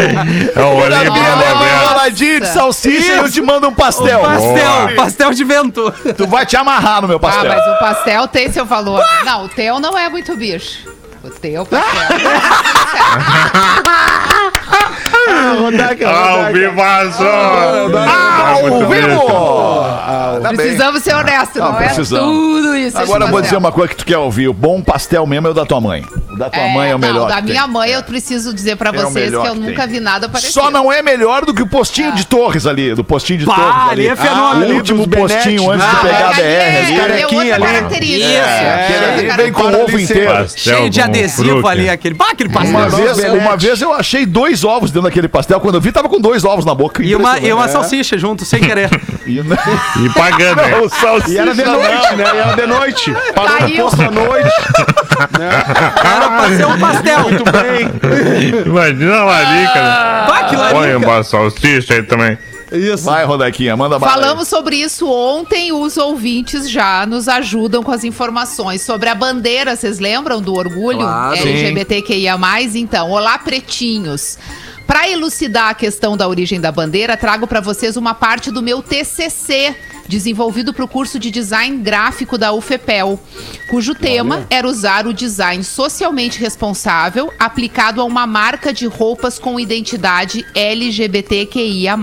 [0.54, 4.20] É o enroladinho de salsicha e eu te mando um pastel.
[4.20, 4.92] Pastel, Boa.
[4.96, 5.92] pastel de vento.
[6.16, 7.48] Tu vai te amarrar no meu Ah, pastel.
[7.48, 9.02] mas o pastel tem seu valor.
[9.24, 10.78] Não, o teu não é muito bicho.
[11.46, 12.32] Teu pastel.
[15.28, 17.22] Ah, Rodaica, Ao vivaço!
[17.24, 19.06] Ah, Ao muito vivo!
[19.08, 19.32] bonito.
[20.08, 20.48] Ah, tá.
[20.50, 22.98] Precisamos ser honestos, Não, não, é tudo isso.
[22.98, 23.42] Agora eu vou pastel.
[23.42, 24.48] dizer uma coisa que tu quer ouvir.
[24.48, 26.04] O bom pastel mesmo é o da tua mãe.
[26.30, 27.28] O da tua mãe é o não, melhor.
[27.28, 27.70] Da que minha tem.
[27.72, 29.88] mãe, eu preciso dizer pra É o vocês que eu que nunca tem.
[29.94, 30.52] vi nada parecido.
[30.52, 33.54] Só não é melhor do que o postinho de Torres ali, do postinho de Pá,
[33.54, 34.08] Torres ali ali.
[34.08, 34.72] é fenômeno.
[34.72, 38.24] o último postinho antes de Ah, pegar a ali BR é- é carequinha ali.
[38.26, 40.46] É, vem com Para ovo inteiro.
[40.56, 42.14] Cheio de adesivo ali, aquele.
[42.14, 43.34] Bah, aquele pastel.
[43.40, 45.60] Uma vez eu achei dois ovos dentro daquele pastel.
[45.60, 47.02] Quando eu vi, tava com dois ovos na boca.
[47.02, 48.90] E uma, e uma salsicha junto, sem querer.
[49.26, 50.70] E- E pagando, hein?
[50.80, 51.72] Não, salsicha E era de não.
[51.74, 52.24] noite, né?
[52.34, 53.16] E era de noite.
[53.34, 53.84] Parou no Caiu.
[53.84, 54.50] posto à noite.
[55.38, 57.20] Era pra ser um pastel.
[57.22, 58.62] Muito bem.
[58.66, 60.26] Imagina a larica, né?
[60.28, 60.98] Bah, que Põe larica.
[60.98, 62.38] uma salsicha aí também.
[62.72, 63.04] Isso.
[63.04, 64.20] Vai, Rodaquinha, manda bala aí.
[64.20, 69.76] Falamos sobre isso ontem, os ouvintes já nos ajudam com as informações sobre a bandeira.
[69.76, 71.36] Vocês lembram do orgulho Claro.
[71.36, 72.36] LGBTQIA?
[72.74, 74.36] Então, olá, pretinhos.
[74.86, 78.80] Para elucidar a questão da origem da bandeira, trago para vocês uma parte do meu
[78.80, 79.74] TCC,
[80.06, 83.18] desenvolvido para o curso de design gráfico da UFPEL,
[83.68, 89.58] cujo tema era usar o design socialmente responsável aplicado a uma marca de roupas com
[89.58, 91.96] identidade LGBTQIA+.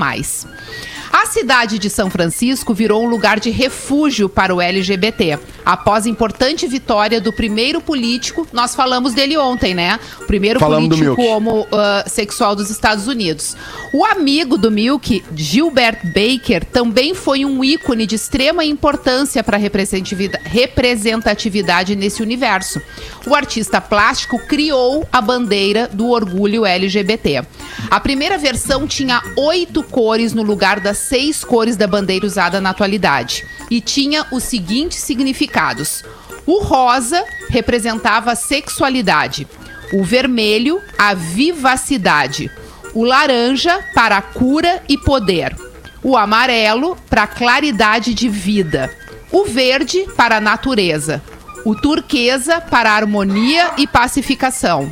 [1.14, 5.38] A cidade de São Francisco virou um lugar de refúgio para o LGBT.
[5.64, 10.00] Após a importante vitória do primeiro político, nós falamos dele ontem, né?
[10.20, 11.70] O primeiro Falamos do político Milk.
[11.72, 13.56] homossexual dos Estados Unidos.
[13.94, 19.60] O amigo do Milk, Gilbert Baker, também foi um ícone de extrema importância para a
[19.60, 22.82] representatividade, representatividade nesse universo.
[23.28, 27.44] O artista plástico criou a bandeira do orgulho LGBT.
[27.92, 32.72] A primeira versão tinha oito cores no lugar das seis cores da bandeira usada na
[32.72, 33.46] atualidade.
[33.70, 36.04] E tinha os seguintes significados:
[36.46, 39.48] o rosa representava a sexualidade,
[39.94, 42.52] o vermelho, a vivacidade,
[42.94, 45.56] o laranja, para cura e poder,
[46.04, 48.92] o amarelo, para a claridade de vida,
[49.32, 51.22] o verde, para a natureza,
[51.66, 54.92] o turquesa, para harmonia e pacificação.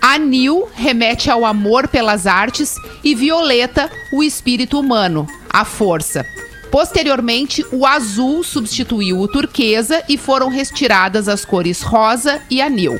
[0.00, 6.26] Anil remete ao amor pelas artes e violeta, o espírito humano, a força.
[6.70, 12.98] Posteriormente, o azul substituiu o turquesa e foram retiradas as cores rosa e anil.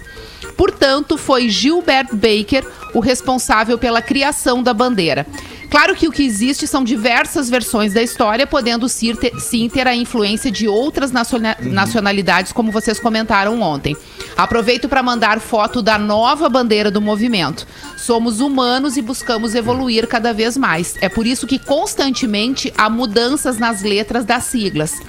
[0.62, 5.26] Portanto, foi Gilbert Baker o responsável pela criação da bandeira.
[5.68, 9.88] Claro que o que existe são diversas versões da história, podendo sim ter, sim ter
[9.88, 13.96] a influência de outras naciona- nacionalidades, como vocês comentaram ontem.
[14.36, 17.66] Aproveito para mandar foto da nova bandeira do movimento.
[17.96, 20.94] Somos humanos e buscamos evoluir cada vez mais.
[21.00, 25.00] É por isso que constantemente há mudanças nas letras das siglas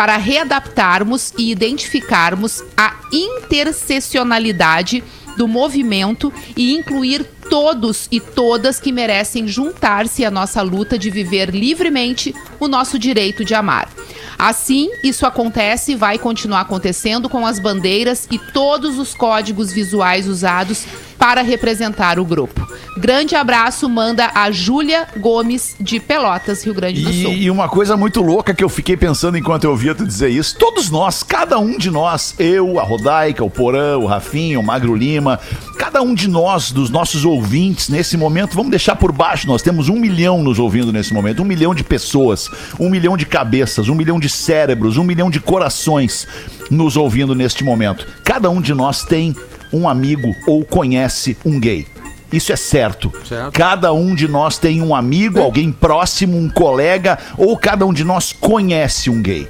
[0.00, 5.04] para readaptarmos e identificarmos a interseccionalidade
[5.36, 11.50] do movimento e incluir todos e todas que merecem juntar-se à nossa luta de viver
[11.50, 13.90] livremente o nosso direito de amar.
[14.38, 20.26] Assim, isso acontece e vai continuar acontecendo com as bandeiras e todos os códigos visuais
[20.26, 20.86] usados
[21.18, 22.59] para representar o grupo.
[23.00, 27.32] Grande abraço manda a Júlia Gomes de Pelotas, Rio Grande do Sul.
[27.32, 30.28] E, e uma coisa muito louca que eu fiquei pensando enquanto eu ouvia tu dizer
[30.28, 34.62] isso, todos nós, cada um de nós, eu, a Rodaica, o Porã, o Rafinha, o
[34.62, 35.40] Magro Lima,
[35.78, 39.88] cada um de nós, dos nossos ouvintes, nesse momento, vamos deixar por baixo, nós temos
[39.88, 43.94] um milhão nos ouvindo nesse momento, um milhão de pessoas, um milhão de cabeças, um
[43.94, 46.28] milhão de cérebros, um milhão de corações
[46.70, 48.06] nos ouvindo neste momento.
[48.22, 49.34] Cada um de nós tem
[49.72, 51.86] um amigo ou conhece um gay.
[52.32, 53.12] Isso é certo.
[53.26, 53.52] Certo.
[53.52, 58.04] Cada um de nós tem um amigo, alguém próximo, um colega, ou cada um de
[58.04, 59.48] nós conhece um gay.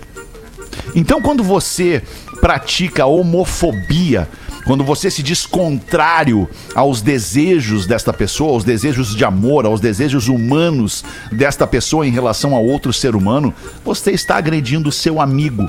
[0.94, 2.02] Então, quando você
[2.40, 4.28] pratica homofobia,
[4.64, 10.28] quando você se diz contrário aos desejos desta pessoa, aos desejos de amor, aos desejos
[10.28, 13.52] humanos desta pessoa em relação a outro ser humano,
[13.84, 15.68] você está agredindo o seu amigo.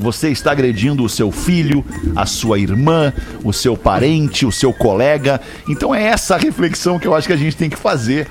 [0.00, 1.84] Você está agredindo o seu filho,
[2.16, 3.12] a sua irmã,
[3.44, 5.40] o seu parente, o seu colega.
[5.68, 8.26] Então é essa a reflexão que eu acho que a gente tem que fazer.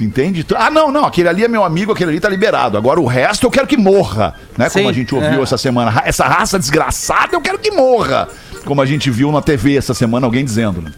[0.00, 0.44] Entende?
[0.56, 2.76] Ah, não, não, aquele ali é meu amigo, aquele ali tá liberado.
[2.76, 4.68] Agora o resto eu quero que morra, né?
[4.68, 5.42] Como Sim, a gente ouviu é.
[5.42, 6.02] essa semana.
[6.04, 8.28] Essa raça desgraçada eu quero que morra.
[8.64, 10.80] Como a gente viu na TV essa semana alguém dizendo.
[10.80, 10.90] Né?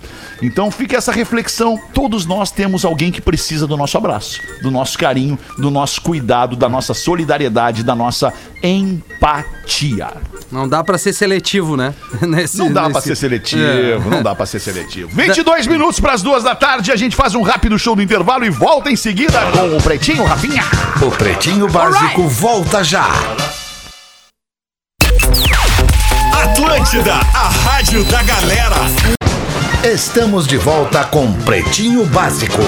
[0.42, 1.79] Então fica essa reflexão.
[1.92, 6.55] Todos nós temos alguém que precisa do nosso abraço, do nosso carinho, do nosso cuidado,
[6.57, 10.09] da nossa solidariedade, da nossa empatia.
[10.50, 11.92] Não dá pra ser seletivo, né?
[12.22, 13.98] Nesse- Não dá pra nesse- ser seletivo, É.
[13.98, 15.11] não dá pra ser seletivo.
[15.12, 18.50] 22 minutos pras duas da tarde, a gente faz um rápido show do intervalo e
[18.50, 20.62] volta em seguida com o Pretinho Rafinha.
[21.02, 23.09] O Pretinho Básico volta já.
[26.76, 28.76] Atlântida, a rádio da galera.
[29.82, 32.60] Estamos de volta com Pretinho Básico.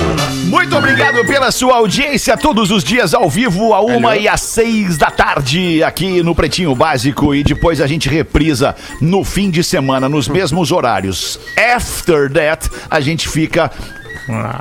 [0.47, 4.97] Muito obrigado pela sua audiência todos os dias ao vivo, a uma e às seis
[4.97, 7.35] da tarde, aqui no Pretinho Básico.
[7.35, 11.39] E depois a gente reprisa no fim de semana, nos mesmos horários.
[11.57, 13.71] After that, a gente fica.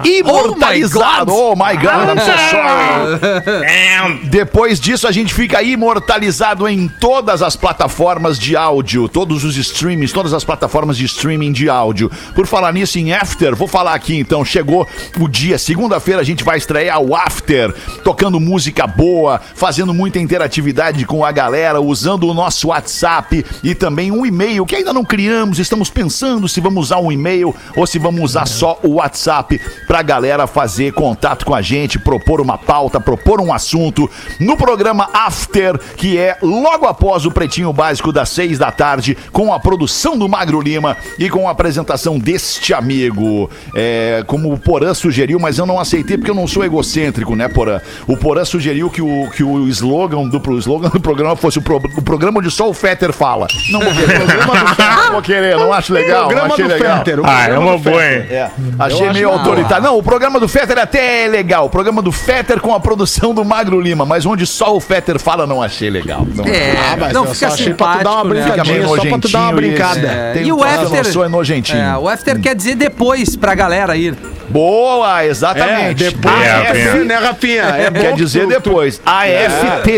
[0.03, 1.33] Imortalizado!
[1.33, 4.27] Oh my God, I'm so sorry!
[4.29, 10.11] Depois disso, a gente fica imortalizado em todas as plataformas de áudio, todos os streamings,
[10.11, 12.09] todas as plataformas de streaming de áudio.
[12.33, 14.45] Por falar nisso em After, vou falar aqui então.
[14.45, 14.87] Chegou
[15.19, 21.05] o dia, segunda-feira, a gente vai estrear o After, tocando música boa, fazendo muita interatividade
[21.05, 25.59] com a galera, usando o nosso WhatsApp e também um e-mail que ainda não criamos.
[25.59, 29.56] Estamos pensando se vamos usar um e-mail ou se vamos usar só o WhatsApp
[29.87, 35.09] pra galera fazer contato com a gente, propor uma pauta, propor um assunto no programa
[35.13, 40.17] After, que é logo após o Pretinho Básico das seis da tarde, com a produção
[40.17, 43.49] do Magro Lima e com a apresentação deste amigo.
[43.75, 47.47] É, como o Porã sugeriu, mas eu não aceitei porque eu não sou egocêntrico, né,
[47.47, 47.79] Porã?
[48.07, 51.61] O Porã sugeriu que o, que o slogan do, pro slogan do programa fosse o,
[51.61, 53.47] pro- o programa onde só o Fetter fala.
[53.71, 56.97] Não vou querer, não vou querer, não acho legal, não Programa achei do legal.
[56.97, 57.19] Fetter.
[57.19, 58.03] o Ah, é uma boa?
[58.03, 59.83] É, achei meio autoritário.
[59.83, 61.65] Não, o programa do Fetter até é legal.
[61.65, 65.19] O programa do Fetter com a produção do Magro Lima, mas onde só o Fetter
[65.19, 66.25] fala, não achei legal.
[66.35, 66.45] Não.
[66.45, 68.41] É, Ah, mas não eu fica só achei pra tu dar uma simpático, né?
[68.43, 70.07] Brincadinha, só pra tu dar uma brincada.
[70.07, 71.23] É, e um o after.
[71.23, 71.79] é nojentinho.
[71.79, 74.15] É, o after quer dizer depois pra galera ir.
[74.49, 76.03] Boa, É, exatamente.
[76.11, 76.93] depois, É, é, é.
[77.03, 77.63] né, Rafinha?
[77.63, 79.01] É Quer que dizer depois.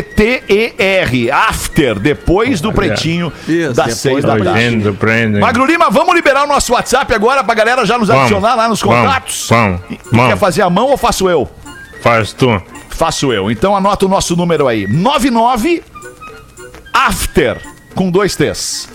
[0.10, 1.32] A-F-T-T-E-R.
[1.32, 2.00] After.
[2.00, 5.40] Depois do pretinho Isso, das depois seis da tarde.
[5.40, 8.68] Magro Lima, vamos liberar o nosso WhatsApp agora pra galera já nos Vamos, adicionar lá
[8.68, 9.48] nos contatos?
[9.50, 9.82] vamos,
[10.12, 10.28] vamos.
[10.34, 11.50] quer fazer a mão ou faço eu?
[12.02, 12.62] Faz tu.
[12.90, 13.50] Faço eu.
[13.52, 14.88] Então anota o nosso número aí.
[14.88, 15.84] 99
[16.94, 17.58] After
[17.96, 18.90] com dois T's.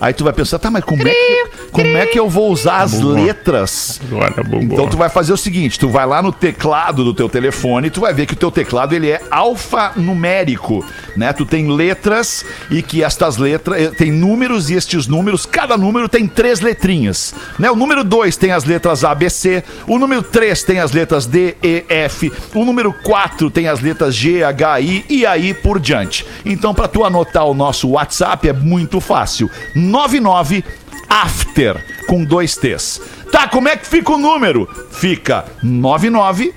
[0.00, 2.82] Aí tu vai pensar, tá, mas como é que, como é que eu vou usar
[2.82, 4.00] as letras?
[4.06, 4.34] Agora.
[4.62, 8.00] Então tu vai fazer o seguinte, tu vai lá no teclado do teu telefone, tu
[8.00, 10.84] vai ver que o teu teclado ele é alfanumérico,
[11.16, 11.32] né?
[11.32, 16.08] Tu tem letras e que estas letras eh, tem números e estes números, cada número
[16.08, 17.70] tem três letrinhas, né?
[17.70, 21.26] O número 2 tem as letras A, B, C, o número 3 tem as letras
[21.26, 25.80] D, E, F, o número 4 tem as letras G, H, I e aí por
[25.80, 26.26] diante.
[26.44, 29.50] Então para tu anotar o nosso WhatsApp é muito fácil.
[29.86, 30.64] 99
[31.08, 33.00] After com dois T's.
[33.30, 34.68] Tá, como é que fica o número?
[34.90, 36.54] Fica 99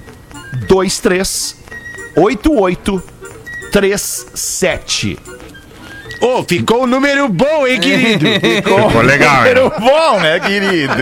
[0.67, 1.55] 23
[2.15, 3.03] 88
[3.71, 5.19] 37.
[6.21, 8.25] Ô, ficou um número bom, hein, querido?
[8.57, 9.53] Ficou legal, hein?
[9.55, 10.93] Número bom, né, querido?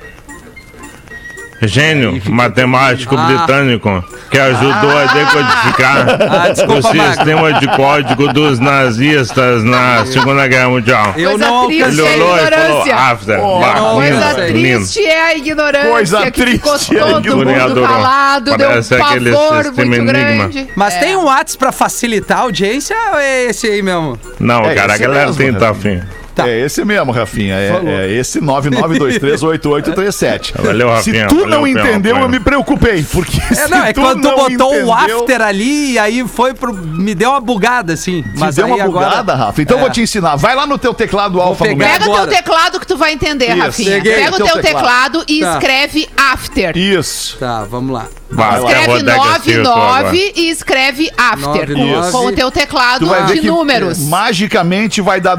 [1.61, 3.25] Gênio matemático Ah.
[3.27, 10.47] britânico que ajudou a decodificar Ah, desculpa, o sistema de código dos nazistas na Segunda
[10.47, 11.13] Guerra Mundial.
[11.17, 11.83] Eu Coisa não triste.
[11.83, 12.95] É olhou e falou ignorância.
[12.95, 13.39] after.
[13.39, 14.77] Oh, Bah, não, lindo, Coisa lindo.
[14.79, 15.89] triste é a ignorância.
[15.89, 17.87] Coisa que ficou triste é a todo mundo ignorância.
[17.87, 20.47] calado, deu um Parece aquele pavor sistema muito Enigma.
[20.49, 20.67] grande.
[20.75, 20.99] Mas É.
[20.99, 24.19] tem um WhatsApp pra facilitar a audiência ou é esse aí mesmo?
[24.39, 26.01] Não, É cara, a galera mesmo, tem que tá afim.
[26.35, 26.49] Tá.
[26.49, 27.55] É esse mesmo, Rafinha.
[27.55, 30.53] É, é esse 99238837.
[30.61, 31.29] Valeu, Rafinha.
[31.29, 32.25] Se tu Valeu não pelo entendeu, apoio.
[32.25, 33.03] eu me preocupei.
[33.03, 35.99] Porque É, se não, é tu quando tu não botou o entendeu, after ali e
[35.99, 36.73] aí foi pro.
[36.73, 38.21] Me deu uma bugada, assim.
[38.21, 39.47] Te Mas deu aí uma bugada, agora...
[39.47, 39.61] Rafa.
[39.61, 39.79] Então É.
[39.79, 40.35] eu vou te ensinar.
[40.35, 41.99] Vai lá no teu teclado alfa numérico.
[41.99, 42.27] Pega Agora.
[42.27, 43.57] teu teclado que tu vai entender, Isso.
[43.61, 43.91] Rafinha.
[43.91, 44.15] Peguei.
[44.15, 45.19] Pega o Teu teu teclado.
[45.19, 45.53] teclado e Tá.
[45.53, 46.77] escreve after.
[46.77, 47.37] Isso.
[47.37, 48.07] Tá, vamos lá.
[48.29, 50.03] Vai, Escreve Rodeca, acertou agora.
[50.05, 51.69] 99 e escreve after.
[51.69, 52.11] 99.
[52.11, 53.99] Com o teu teclado de números.
[53.99, 55.35] magicamente vai dar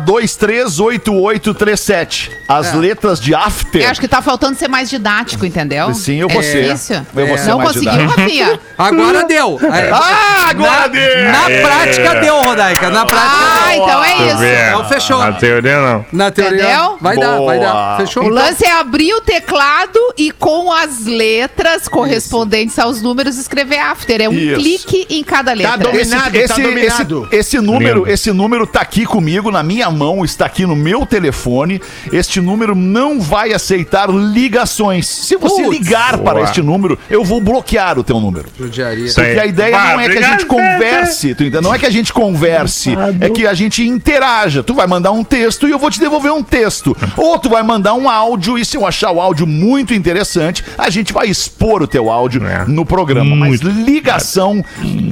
[0.87, 2.31] 238837.
[2.49, 3.83] As letras de after.
[3.83, 5.93] Eu acho que tá faltando ser mais didático, entendeu?
[5.95, 6.65] Sim, eu vou é ser.
[6.65, 7.07] difícil.
[7.15, 8.21] Eu vou ser Não mais conseguiu, didático.
[8.21, 8.61] Rafinha?
[8.79, 9.59] Agora deu.
[9.63, 9.87] É.
[9.99, 11.25] Ah, agora na, deu!
[11.33, 12.91] Na prática deu, Rodaica.
[12.91, 13.83] Na prática Ah, deu.
[13.83, 14.45] então é Tu isso.
[14.45, 15.19] Então fechou.
[15.19, 16.07] Na teoria, não.
[16.13, 16.63] Na teoria.
[16.63, 16.99] Entendeu?
[17.01, 17.73] Vai dar, vai dar.
[17.73, 17.97] Boa.
[17.99, 18.23] Fechou?
[18.23, 23.79] O Então, lance é abrir o teclado e com as letras correspondentes aos números escrever
[23.79, 24.21] after.
[24.21, 24.55] É um Isso.
[24.61, 25.77] clique em cada letra.
[25.79, 25.97] dominado.
[25.97, 27.29] Esse, Dominado, esse, tá dominado.
[27.31, 28.11] esse, esse número, Lindo.
[28.11, 31.81] esse número tá aqui comigo, na minha mão, está aqui no meu telefone.
[32.13, 35.07] Este número não vai aceitar ligações.
[35.07, 35.79] Se você Putz.
[35.79, 36.45] ligar para Boa.
[36.45, 38.49] este número, eu vou bloquear o teu número.
[38.59, 39.07] Judiaria.
[39.07, 39.15] Isso.
[39.17, 41.63] Porque a ideia Vai, não é que a obrigado, gente converse, tu entende?
[41.63, 44.63] Não é que a gente converse, é que a gente interaja.
[44.63, 46.97] Tu vai mandar um texto e eu vou te devolver um texto.
[47.17, 50.91] Ou tu vai mandar um áudio e se eu achar o áudio muito interessante, a
[50.91, 52.65] gente vai expor o teu áudio É.
[52.67, 53.35] no programa.
[53.37, 53.69] Mas Muito.
[53.69, 54.63] ligação,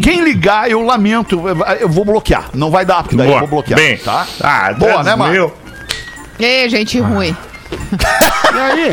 [0.03, 1.43] quem ligar, eu lamento,
[1.81, 2.51] eu vou bloquear.
[2.55, 3.41] Não vai dar, porque daí eu Boa.
[3.41, 4.27] vou bloquear, Bem, tá?
[4.41, 5.33] Ah, Boa, né, 10 Marco?
[5.35, 5.53] mil.
[6.39, 7.37] Ei, gente ruim.
[8.55, 8.93] E aí?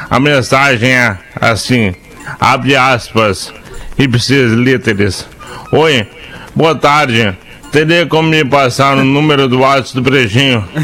[0.10, 1.94] A mensagem é assim,
[2.40, 3.54] abre aspas,
[4.00, 5.28] ipsis literis.
[5.72, 6.08] Oi,
[6.56, 7.38] boa tarde.
[7.72, 10.66] Teria como me passar o número do WhatsApp do Pretinho?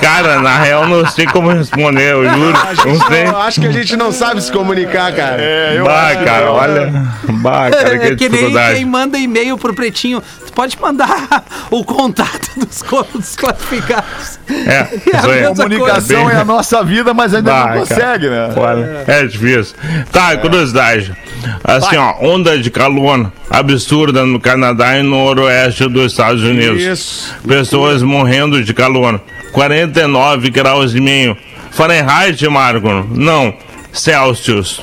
[0.00, 2.52] Cara, na real não sei como responder, eu juro.
[2.86, 3.24] Não sei.
[3.26, 5.36] Eu acho que a gente não sabe se comunicar, cara.
[5.40, 6.92] É, Bah, cara, olha.
[7.40, 10.22] Bah, cara, que É que nem quem manda e-mail pro Pretinho.
[10.46, 11.08] Tu pode mandar
[11.70, 12.82] o contato dos,
[13.14, 14.38] dos classificados.
[14.66, 14.84] É, É a
[15.18, 15.40] isso aí.
[15.40, 18.52] mesma Comunicação Bem- é a nossa vida, mas ainda Bah, não consegue, né?
[18.56, 19.74] Olha, é difícil.
[20.12, 21.16] Tá, curiosidade.
[21.62, 26.82] Assim, ó, onda de calor absurda no Canadá e no noroeste dos Estados Unidos.
[26.82, 27.34] Isso.
[27.46, 29.20] Pessoas morrendo de calor.
[29.52, 31.36] 49 graus e meio.
[31.70, 32.88] Fahrenheit, Marco?
[33.10, 33.54] Não.
[33.92, 34.80] Celsius.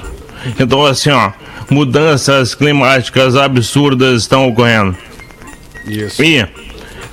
[0.60, 1.32] Então, assim, ó,
[1.70, 4.96] mudanças climáticas absurdas estão ocorrendo.
[5.86, 6.24] Isso.
[6.24, 6.46] E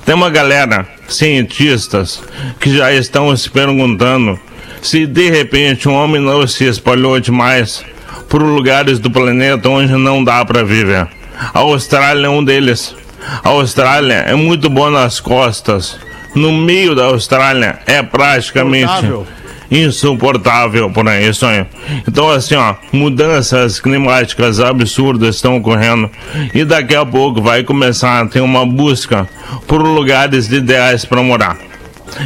[0.05, 2.21] tem uma galera, cientistas,
[2.59, 4.39] que já estão se perguntando
[4.81, 7.83] se de repente um homem não se espalhou demais
[8.29, 11.07] por lugares do planeta onde não dá para viver.
[11.53, 12.95] A Austrália é um deles.
[13.43, 15.97] A Austrália é muito boa nas costas.
[16.35, 19.27] No meio da Austrália é praticamente Insuportável.
[19.71, 21.65] insuportável por aí, isso aí.
[22.07, 26.09] Então, assim, ó, mudanças climáticas absurdas estão ocorrendo
[26.53, 29.27] e daqui a pouco vai começar a ter uma busca
[29.67, 31.57] por lugares ideais para morar.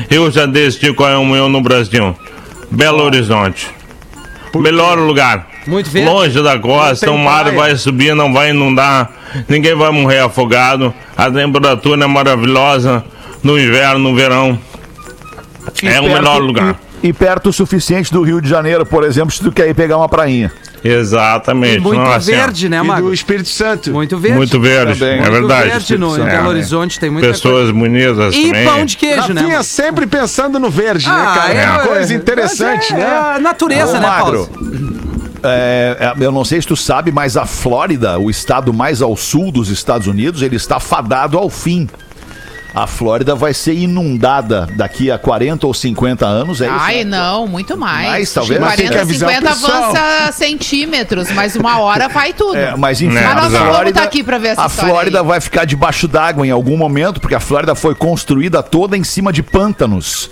[0.09, 2.15] Eu já decidi qual é o meu no Brasil:
[2.71, 3.69] Belo Horizonte.
[4.55, 5.47] Melhor lugar.
[5.65, 6.09] Muito verde.
[6.09, 7.57] Longe da costa, o mar praia.
[7.57, 9.09] vai subir, não vai inundar,
[9.47, 13.03] ninguém vai morrer afogado, a temperatura é maravilhosa
[13.41, 14.59] no inverno, no verão.
[15.81, 16.75] É o perto- melhor lugar.
[17.01, 19.97] e perto o suficiente do Rio de Janeiro, por exemplo, se tu quer ir pegar
[19.97, 20.51] uma prainha.
[20.83, 21.79] Exatamente.
[21.79, 23.07] Muito não, assim, ó, verde, né, E Mago?
[23.07, 23.89] do Espírito Santo.
[23.91, 24.37] Muito verde.
[24.37, 25.13] Muito verde, Também.
[25.17, 25.69] é Muito verdade.
[25.69, 26.49] verde no, É, Belo né?
[26.49, 28.65] Horizonte, tem muita Pessoas bonitas E também.
[28.65, 29.41] pão de queijo, né?
[29.41, 31.53] Rafinha sempre pensando no verde, né, Ah, cara?
[31.53, 31.87] é, É, é.
[31.87, 33.11] coisa interessante, Mas é, né?
[33.31, 34.49] É a natureza, Ô, né, Paulo?
[35.43, 39.15] É, é, eu não sei se tu sabe, mas a Flórida, o estado mais ao
[39.15, 41.87] sul dos Estados Unidos, ele está fadado ao fim.
[42.75, 46.75] A Flórida vai ser inundada daqui a 40 ou 50 anos, é isso?
[46.75, 48.07] Ai, não, muito mais.
[48.09, 48.59] Mais, talvez.
[48.59, 49.83] Mas que 40, avisar o 50 pessoal.
[49.83, 52.57] avança centímetros, mas uma hora vai tudo.
[52.57, 54.69] É, mas enfim, Né, a nós não vamos Flórida, tá aqui pra ver essa a
[54.69, 55.25] Flórida aí.
[55.27, 59.31] vai ficar debaixo d'água em algum momento, porque a Flórida foi construída toda em cima
[59.31, 60.31] de pântanos.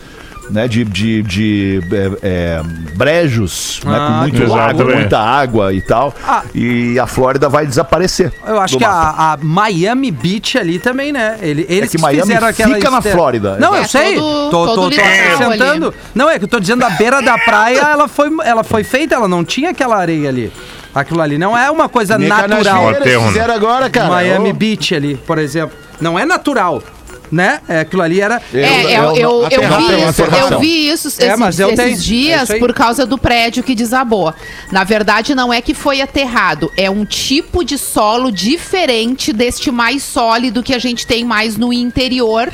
[0.51, 2.61] Né, de, de, de é, é,
[2.95, 4.99] brejos, né, com Ah, muito que lago, exatamente.
[4.99, 6.13] muita água e tal.
[6.27, 6.43] Ah.
[6.53, 8.33] E a Flórida vai desaparecer.
[8.45, 8.89] Eu acho que a,
[9.33, 11.37] a Miami Beach ali também, né?
[11.41, 13.57] Ele, eles É que Miami fizeram aquela fica na Flórida.
[13.59, 14.15] Não, É eu sei.
[14.15, 15.87] todo- tô, todo tô, tô acrescentando.
[15.87, 15.95] ali.
[16.13, 19.15] Não, é que eu tô dizendo a beira da praia, ela foi, ela foi feita,
[19.15, 20.51] ela não tinha aquela areia ali.
[20.93, 22.93] Aquilo ali não é uma coisa Nem natural.
[23.29, 24.09] Fizeram agora, cara.
[24.09, 25.77] Miami Ô, Beach ali, por exemplo.
[26.01, 26.83] Não é natural,
[27.31, 27.61] né?
[27.67, 28.41] É, aquilo ali era...
[28.53, 31.79] É, eu, eu, eu, até vi isso, eu vi isso esses, É, mas eu esses
[31.79, 31.95] tenho.
[31.95, 32.59] É dias isso aí.
[32.59, 34.33] por causa do prédio que desabou.
[34.71, 40.03] Na verdade, não é que foi aterrado, é um tipo de solo diferente deste mais
[40.03, 42.51] sólido que a gente tem mais no interior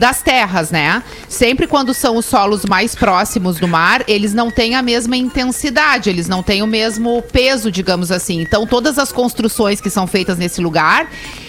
[0.00, 1.02] das terras, né?
[1.28, 6.08] Sempre quando são os solos mais próximos do mar, eles não têm a mesma intensidade,
[6.08, 8.40] eles não têm o mesmo peso, digamos assim.
[8.40, 11.06] Então, todas as construções que são feitas nesse lugar,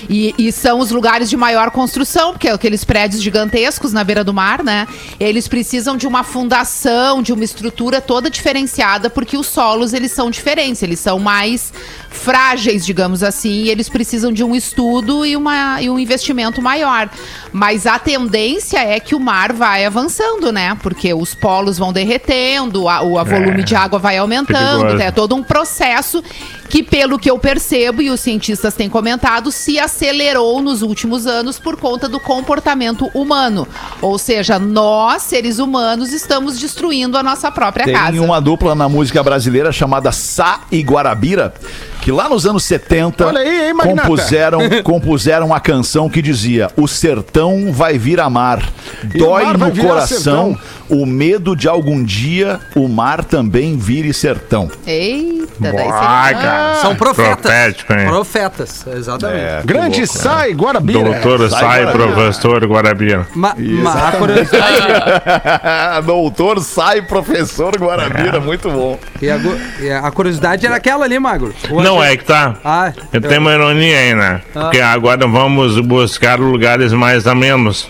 [0.10, 4.24] e, e são os lugares de maior construção, porque é aqueles prédios gigantescos na beira
[4.24, 4.86] do mar, né?
[5.18, 10.30] Eles precisam de uma fundação, de uma estrutura toda diferenciada, porque os solos, eles são
[10.30, 11.72] diferentes, eles são mais
[12.10, 17.10] frágeis, digamos assim, e eles precisam de um estudo e, uma, e um investimento maior.
[17.54, 18.41] Mas a tendência
[18.76, 20.78] é que o mar vai avançando, né?
[20.82, 25.04] Porque os polos vão derretendo, a- o a volume de água vai aumentando, perigoso.
[25.04, 26.24] é todo um processo
[26.70, 31.60] que, pelo que eu percebo, e os cientistas têm comentado, se acelerou nos últimos anos
[31.60, 33.68] por conta do comportamento humano.
[34.02, 38.22] Ou seja, nós, seres humanos, estamos destruindo a nossa própria Tem casa.
[38.22, 41.54] uma dupla na música brasileira chamada Sá e Guarabira,
[42.02, 46.88] que lá nos anos 70 Olha aí, hein, compuseram, compuseram uma canção que dizia: O
[46.88, 48.62] sertão vai vir a mar.
[49.04, 50.58] Dói mar no coração
[50.90, 54.70] o medo de algum dia o mar também vire sertão.
[54.86, 56.76] Eita, daí cara.
[56.82, 57.38] São profetas.
[57.42, 58.08] Profético, hein?
[58.08, 59.40] Profetas, exatamente.
[59.40, 60.22] É, Grande louco, né?
[60.24, 61.04] sai, Guarabira.
[61.04, 62.08] Doutor Sai sai, Guarabira.
[62.12, 63.28] professor Guarabira.
[63.34, 64.76] Ma, ma- a curiosidade,
[66.06, 69.00] Doutor sai, professor Guarabira, muito bom.
[69.22, 69.40] e a,
[69.80, 71.54] e a curiosidade era aquela ali, Magro.
[71.70, 72.56] O Não André- é que tá.
[72.64, 72.92] Ah,
[73.30, 74.42] Tem uma ironia aí, né?
[74.54, 77.90] Porque agora vamos buscar lugares mais amenos,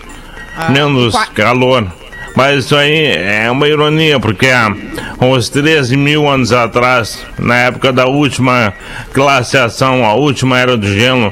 [0.70, 1.86] menos qua- calor.
[2.34, 4.72] Mas isso aí é uma ironia, porque há
[5.20, 8.72] uns 13 mil anos atrás, na época da última
[9.12, 11.30] glaciação, a última era do gelo,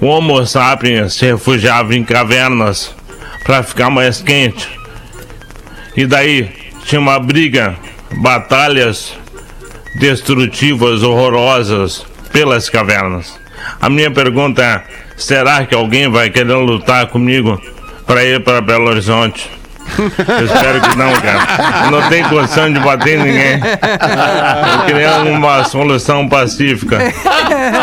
[0.00, 2.94] o Homo sapiens se refugiava em cavernas
[3.44, 4.66] para ficar mais quente.
[5.94, 6.48] E daí
[6.86, 7.74] tinha uma briga,
[8.10, 9.12] batalhas
[9.98, 13.38] destrutivas, horrorosas pelas cavernas.
[13.80, 14.82] A minha pergunta é:
[15.16, 17.60] será que alguém vai querer lutar comigo
[18.06, 19.57] para ir para Belo Horizonte?
[20.38, 21.90] Eu espero que não, cara.
[21.90, 23.60] Não tenho condição de bater em ninguém.
[24.78, 26.98] Eu queria uma solução pacífica.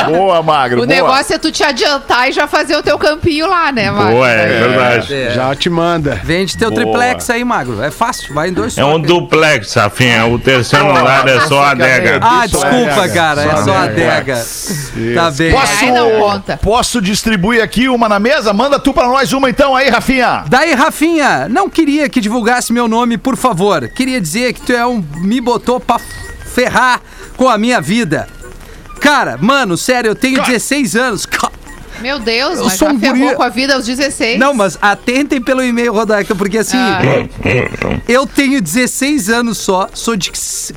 [0.10, 0.82] Boa, Magro.
[0.84, 0.96] O boa.
[0.96, 4.14] negócio é tu te adiantar e já fazer o teu campinho lá, né, Marcos?
[4.14, 5.14] Boa, é verdade.
[5.14, 5.32] É.
[5.32, 6.20] Já te manda.
[6.24, 6.82] Vende teu Boa.
[6.82, 7.82] triplex aí, Magro.
[7.84, 9.08] É fácil, vai em dois É um toques.
[9.08, 10.26] duplex, Rafinha.
[10.28, 12.20] O terceiro andar é só a adega.
[12.22, 13.42] Ah, Só desculpa, cara.
[13.44, 14.18] É Só só a adega.
[14.18, 14.46] adega.
[15.16, 15.52] Tá bem.
[15.52, 16.58] Posso, Aí não conta.
[16.62, 18.54] posso distribuir aqui uma na mesa?
[18.54, 20.44] Manda tu pra nós uma então aí, Rafinha.
[20.48, 23.88] Daí, Rafinha, não queria que divulgasse meu nome, por favor.
[23.90, 25.04] Queria dizer que tu é um.
[25.22, 26.00] me botou pra
[26.54, 27.02] ferrar
[27.38, 28.28] com a minha vida.
[29.00, 31.26] Cara, mano, sério, eu tenho 16 anos.
[31.28, 31.52] Ca-
[32.02, 34.40] Meu Deus, Eu mas sou já um ferrou com a vida aos 16.
[34.40, 37.02] Não, mas atentem pelo e-mail, Rodaica, porque assim, Ah.
[38.08, 40.32] eu tenho 16 anos só, sou de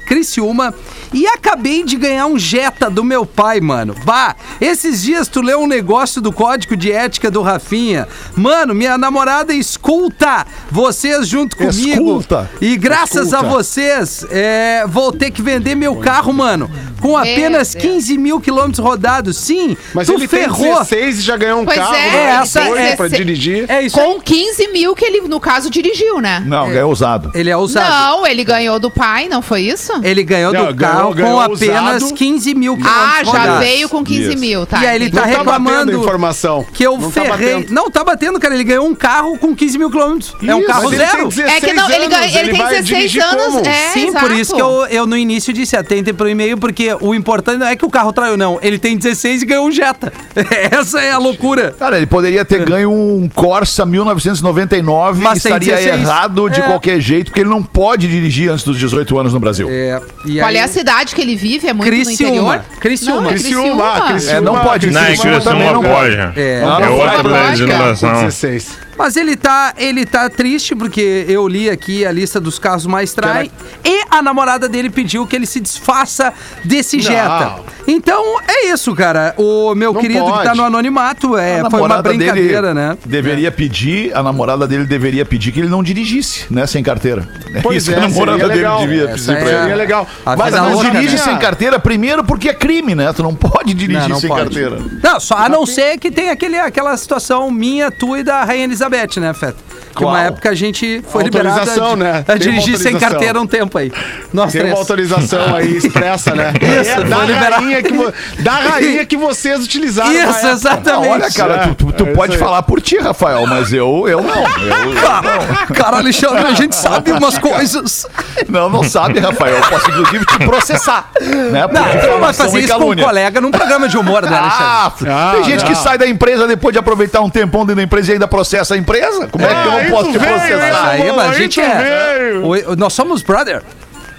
[0.07, 0.75] Criciúma
[1.13, 3.95] e acabei de ganhar um Jetta do meu pai, mano.
[4.05, 8.07] Bah, esses dias tu leu um negócio do código de ética do Rafinha.
[8.37, 12.19] Mano, minha namorada escuta vocês junto comigo.
[12.21, 12.51] Escuta.
[12.61, 16.71] E graças a vocês, é, vou ter que vender meu carro, mano.
[17.01, 17.85] Com apenas Deus.
[17.85, 19.37] 15 mil quilômetros rodados.
[19.37, 20.57] Sim, Mas tu ele ferrou.
[20.59, 21.95] tem 16 e já ganhou um Pois carro.
[21.95, 22.17] é, né?
[22.17, 23.65] é, essa é- pra dirigir.
[23.69, 23.99] É isso.
[23.99, 24.07] aí.
[24.07, 26.43] Com 15 mil que ele, no caso, dirigiu, né?
[26.47, 27.31] Não, é usado.
[27.35, 27.89] Ele é usado.
[27.91, 29.93] Não, ele ganhou do pai, não foi isso?
[30.03, 32.15] Ele ganhou Não, do ganhou- carro ganhou com apenas usado.
[32.15, 33.59] 15 mil quilômetros Ah, já rodados.
[33.61, 34.39] veio com 15 Isso.
[34.39, 34.83] mil, tá?
[34.83, 36.67] E aí ele tá Não tá batendo reclamando a informação.
[36.73, 37.55] que eu Não tá ferrei.
[37.55, 37.73] batendo.
[37.75, 38.55] não, tá batendo, cara.
[38.55, 40.35] Ele ganhou um carro com 15 mil quilômetros.
[40.43, 41.29] É um Isso, carro mas ele tem zero.
[41.29, 43.45] 16 É que não, ele, ganha- ele tem vai 16 dirigir anos.
[43.45, 43.59] como?
[43.67, 44.27] É, Sim, exato.
[44.27, 47.67] por isso que eu, eu no início disse atentem pro e-mail, porque o importante não
[47.67, 48.59] é que o carro traiu, não.
[48.63, 50.13] Ele tem 16 e ganhou um Jetta.
[50.71, 51.75] Essa é a loucura.
[51.79, 56.01] Cara, ele poderia ter ganho um Corsa 1999 Mas e estaria 16.
[56.03, 56.65] errado de É.
[56.65, 59.69] qualquer jeito, porque ele não pode dirigir antes dos 18 anos no Brasil.
[59.71, 61.69] É, e Qual aí- é a cidade que ele vive?
[61.69, 62.31] É muito Criciúma.
[62.31, 62.65] no interior?
[62.81, 63.21] Criciúma.
[63.21, 64.37] Não, é Criciúma, ah, Criciúma.
[64.37, 64.91] É, não pode.
[64.91, 66.17] Não, é Criciúma que também não não pode.
[66.17, 66.33] É.
[66.37, 67.63] É, Não, não outra pode.
[67.63, 68.25] legislação.
[68.25, 68.88] 16.
[68.99, 73.15] Mas ele tá, ele tá triste porque eu li aqui a lista dos carros mais
[73.15, 73.51] trai
[73.85, 76.33] e a namorada dele pediu que ele se desfaça
[76.65, 76.99] desse.
[76.99, 77.61] Jetta.
[77.87, 79.33] Então é isso, cara.
[79.37, 80.57] O meu Não querido que tá pode.
[80.59, 82.99] no anonimato é, foi uma brincadeira, né?
[83.07, 86.67] Deveria pedir, a namorada dele deveria pedir que ele não dirigisse, né?
[86.67, 87.27] Sem carteira.
[87.63, 88.79] Pois Isso é, a namorada seria dele legal.
[88.81, 89.59] devia Essa pedir é- pra ele.
[89.61, 90.07] Seria legal.
[90.27, 91.23] A Mas vida não louca, dirige né?
[91.23, 93.13] sem carteira, primeiro porque é crime, né?
[93.13, 94.43] Tu não pode dirigir Não, não sem pode.
[94.43, 94.79] carteira.
[95.03, 98.67] Não, só a não ser que tem aquele, aquela situação minha, tua e da Rainha
[98.89, 99.57] Elizabeth, né, Feta?
[99.95, 102.25] Que uma época a gente foi liberado Autorização, a, né?
[102.29, 103.93] a dirigir sem carteira um tempo aí.
[104.33, 104.73] Nós Tem três.
[104.75, 106.53] uma autorização aí expressa, né?
[106.81, 107.17] Isso, é da
[107.57, 110.13] rainha, que, vo- da rainha que vocês utilizaram.
[110.13, 110.43] Isso.
[110.47, 111.09] Não, exatamente.
[111.13, 114.43] olha, cara, tu, tu- tu É pode falar por ti, Rafael, mas eu, eu não.
[114.43, 118.07] Eu, Cara, cara, Alexandre, a gente sabe umas coisas.
[118.49, 119.57] não, não sabe, Rafael.
[119.57, 121.11] Eu posso, inclusive, te processar.
[121.21, 124.37] Né, Não, tu não vai fazer isso com um colega num programa de humor, né,
[124.37, 125.11] Alexandre?
[125.11, 125.69] Ah, Ah, tem gente não.
[125.69, 128.75] que sai da empresa depois de aproveitar um tempão dentro da empresa e ainda processa
[128.75, 129.29] a empresa.
[129.29, 130.89] Como é que eu Ah, não posso te veio, processar?
[130.91, 132.31] Aí, mas a gente é.
[132.33, 132.77] veio.
[132.77, 133.63] nós somos brother.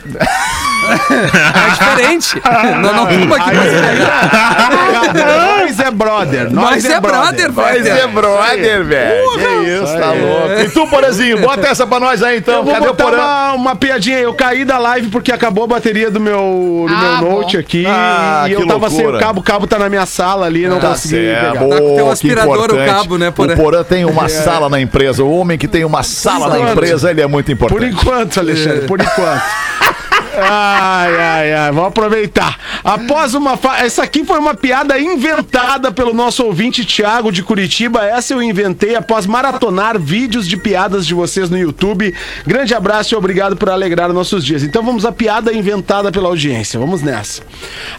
[0.88, 2.42] é diferente.
[2.82, 6.52] nós não estamos aqui pra Nós é brother.
[6.52, 7.96] Nós é brother, Vai velho.
[7.98, 9.30] ser brother, velho.
[9.40, 10.62] Que isso, tá louco.
[10.62, 12.56] E tu, Porazinho, bota essa pra nós aí então.
[12.56, 13.18] Eu vou Cadê o botar Porã?
[13.18, 14.20] uma, uma piadinha.
[14.20, 17.38] Eu caí da live porque acabou a bateria do meu, do Ah, meu bom.
[17.42, 17.86] note aqui.
[17.88, 19.20] Ah, e eu que tava sem o loucura.
[19.26, 19.40] cabo.
[19.40, 21.52] O cabo tá na minha sala ali, não Tá consegui certo.
[21.54, 21.66] pegar.
[21.66, 22.90] Ô, Tem um que aspirador, o importante.
[22.90, 23.54] cabo, né, Porã?
[23.54, 25.24] O Porã tem uma sala na empresa.
[25.24, 27.94] O homem que tem uma sala na empresa, ele é muito Por importante.
[27.94, 29.42] enquanto, Alexandre, por enquanto.
[30.42, 32.58] Ai, ai, ai, vamos aproveitar.
[32.84, 33.58] Após uma.
[33.58, 33.80] Fa...
[33.80, 38.04] Essa aqui foi uma piada inventada pelo nosso ouvinte Thiago de Curitiba.
[38.06, 42.14] Essa eu inventei após maratonar vídeos de piadas de vocês no YouTube.
[42.46, 44.64] Grande abraço e obrigado por alegrar nossos dias.
[44.64, 46.80] Então vamos à piada inventada pela audiência.
[46.80, 47.42] Vamos nessa.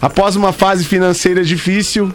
[0.01, 2.13] Após uma fase financeira difícil,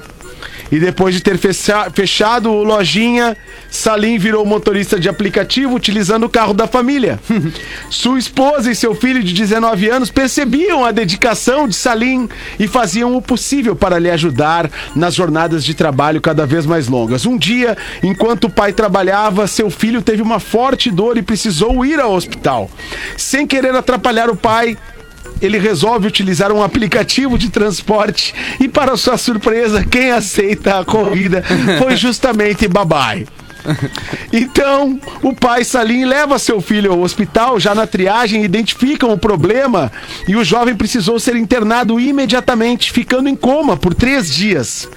[0.70, 3.36] e depois de ter fecha- fechado o lojinha,
[3.70, 7.18] Salim virou motorista de aplicativo utilizando o carro da família.
[7.90, 13.16] Sua esposa e seu filho de 19 anos percebiam a dedicação de Salim e faziam
[13.16, 17.26] o possível para lhe ajudar nas jornadas de trabalho cada vez mais longas.
[17.26, 22.00] Um dia, enquanto o pai trabalhava, seu filho teve uma forte dor e precisou ir
[22.00, 22.70] ao hospital.
[23.16, 24.76] Sem querer atrapalhar o pai,
[25.40, 31.42] ele resolve utilizar um aplicativo de transporte e, para sua surpresa, quem aceita a corrida
[31.78, 33.26] foi justamente Babai.
[34.32, 39.90] Então, o pai Salim leva seu filho ao hospital, já na triagem identificam o problema
[40.28, 44.88] e o jovem precisou ser internado imediatamente, ficando em coma por três dias.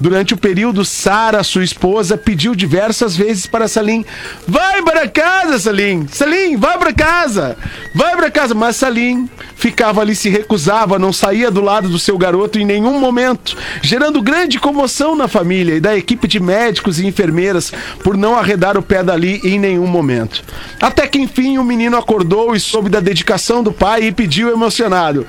[0.00, 4.02] Durante o período, Sara, sua esposa, pediu diversas vezes para Salim:
[4.48, 6.06] Vai para casa, Salim!
[6.08, 7.56] Salim, vai para casa!
[7.94, 8.54] Vai para casa!
[8.54, 12.98] Mas Salim ficava ali, se recusava, não saía do lado do seu garoto em nenhum
[12.98, 17.70] momento, gerando grande comoção na família e da equipe de médicos e enfermeiras
[18.02, 20.42] por não arredar o pé dali em nenhum momento.
[20.80, 25.26] Até que enfim o menino acordou e soube da dedicação do pai e pediu emocionado: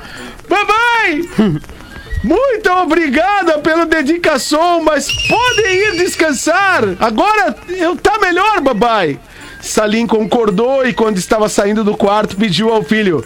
[0.47, 1.27] Papai!
[2.23, 6.83] Muito obrigada pela dedicação, mas podem ir descansar.
[6.99, 9.19] Agora eu tá melhor, babai.
[9.61, 13.25] Salim concordou e quando estava saindo do quarto pediu ao filho: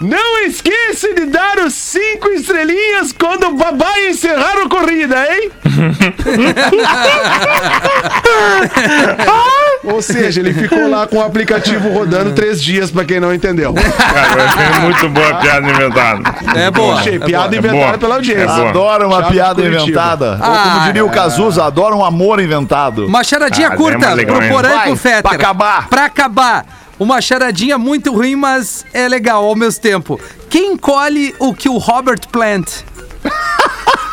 [0.00, 5.50] Não esqueça de dar os cinco estrelinhas quando o babai encerrar a corrida, hein?
[9.92, 13.74] Ou seja, ele ficou lá com o aplicativo rodando três dias, pra quem não entendeu.
[13.74, 16.22] Cara, achei muito boa a piada inventada.
[16.60, 16.94] É boa.
[16.94, 17.58] Achei é piada boa.
[17.58, 17.98] inventada boa.
[17.98, 18.42] pela audiência.
[18.62, 18.68] É.
[18.68, 19.82] Adoro uma Thiago piada Curitiba.
[19.82, 20.26] inventada.
[20.42, 23.06] Ou Ah, como diria o Cazuza, adoro um amor inventado.
[23.06, 24.54] Uma charadinha Ah, curta é mais legal pro ainda.
[24.56, 25.22] Porã e Vai, pro Fetter.
[25.22, 25.88] pra acabar.
[25.88, 26.66] Pra acabar.
[26.98, 30.20] Uma charadinha muito ruim, mas é legal ao mesmo tempo.
[30.50, 32.66] Quem colhe o que o Robert Plant?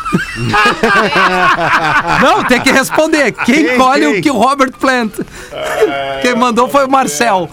[2.22, 3.32] Não, tem que responder.
[3.32, 4.18] Quem, Quem, colhe quem?
[4.18, 5.12] o que o Robert Plant?
[6.22, 7.48] Quem mandou foi o Marcel.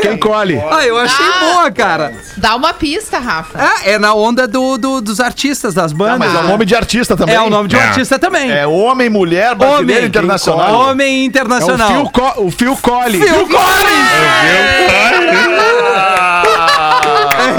[0.00, 0.60] Quem colhe?
[0.70, 1.38] Ah, eu achei Ah.
[1.40, 2.12] boa, cara.
[2.36, 3.58] Dá uma pista, Rafa.
[3.84, 6.18] É, é na onda do, do- dos artistas, das Ah, bandas.
[6.18, 7.34] mas é o nome de artista também.
[7.34, 7.84] É o nome de um É.
[7.88, 8.50] artista também.
[8.50, 10.08] É homem, mulher, brasileiro, Homem.
[10.08, 10.74] internacional.
[10.90, 11.88] Homem É o internacional.
[11.88, 13.24] Phil, Co- o Phil Collins.
[13.24, 14.08] Phil Collins!
[14.44, 16.07] É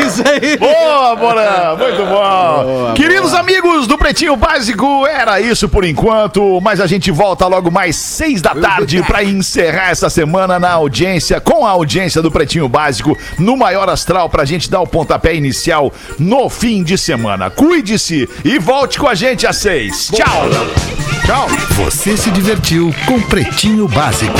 [0.10, 0.58] isso aí.
[0.58, 1.76] Boa, Porã!
[1.78, 2.94] Muito bom!
[2.96, 7.96] Queridos amigos do Pretinho Básico, era isso por enquanto, mas a gente volta logo mais
[7.96, 13.18] seis da tarde para encerrar essa semana na audiência, com a audiência do Pretinho Básico,
[13.38, 17.50] no maior astral, pra gente dar o pontapé inicial no fim de semana.
[17.50, 20.10] Cuide-se e volte com a gente às seis.
[20.14, 20.50] Tchau!
[21.26, 21.48] Tchau!
[21.76, 24.40] Você se divertiu com Pretinho Básico.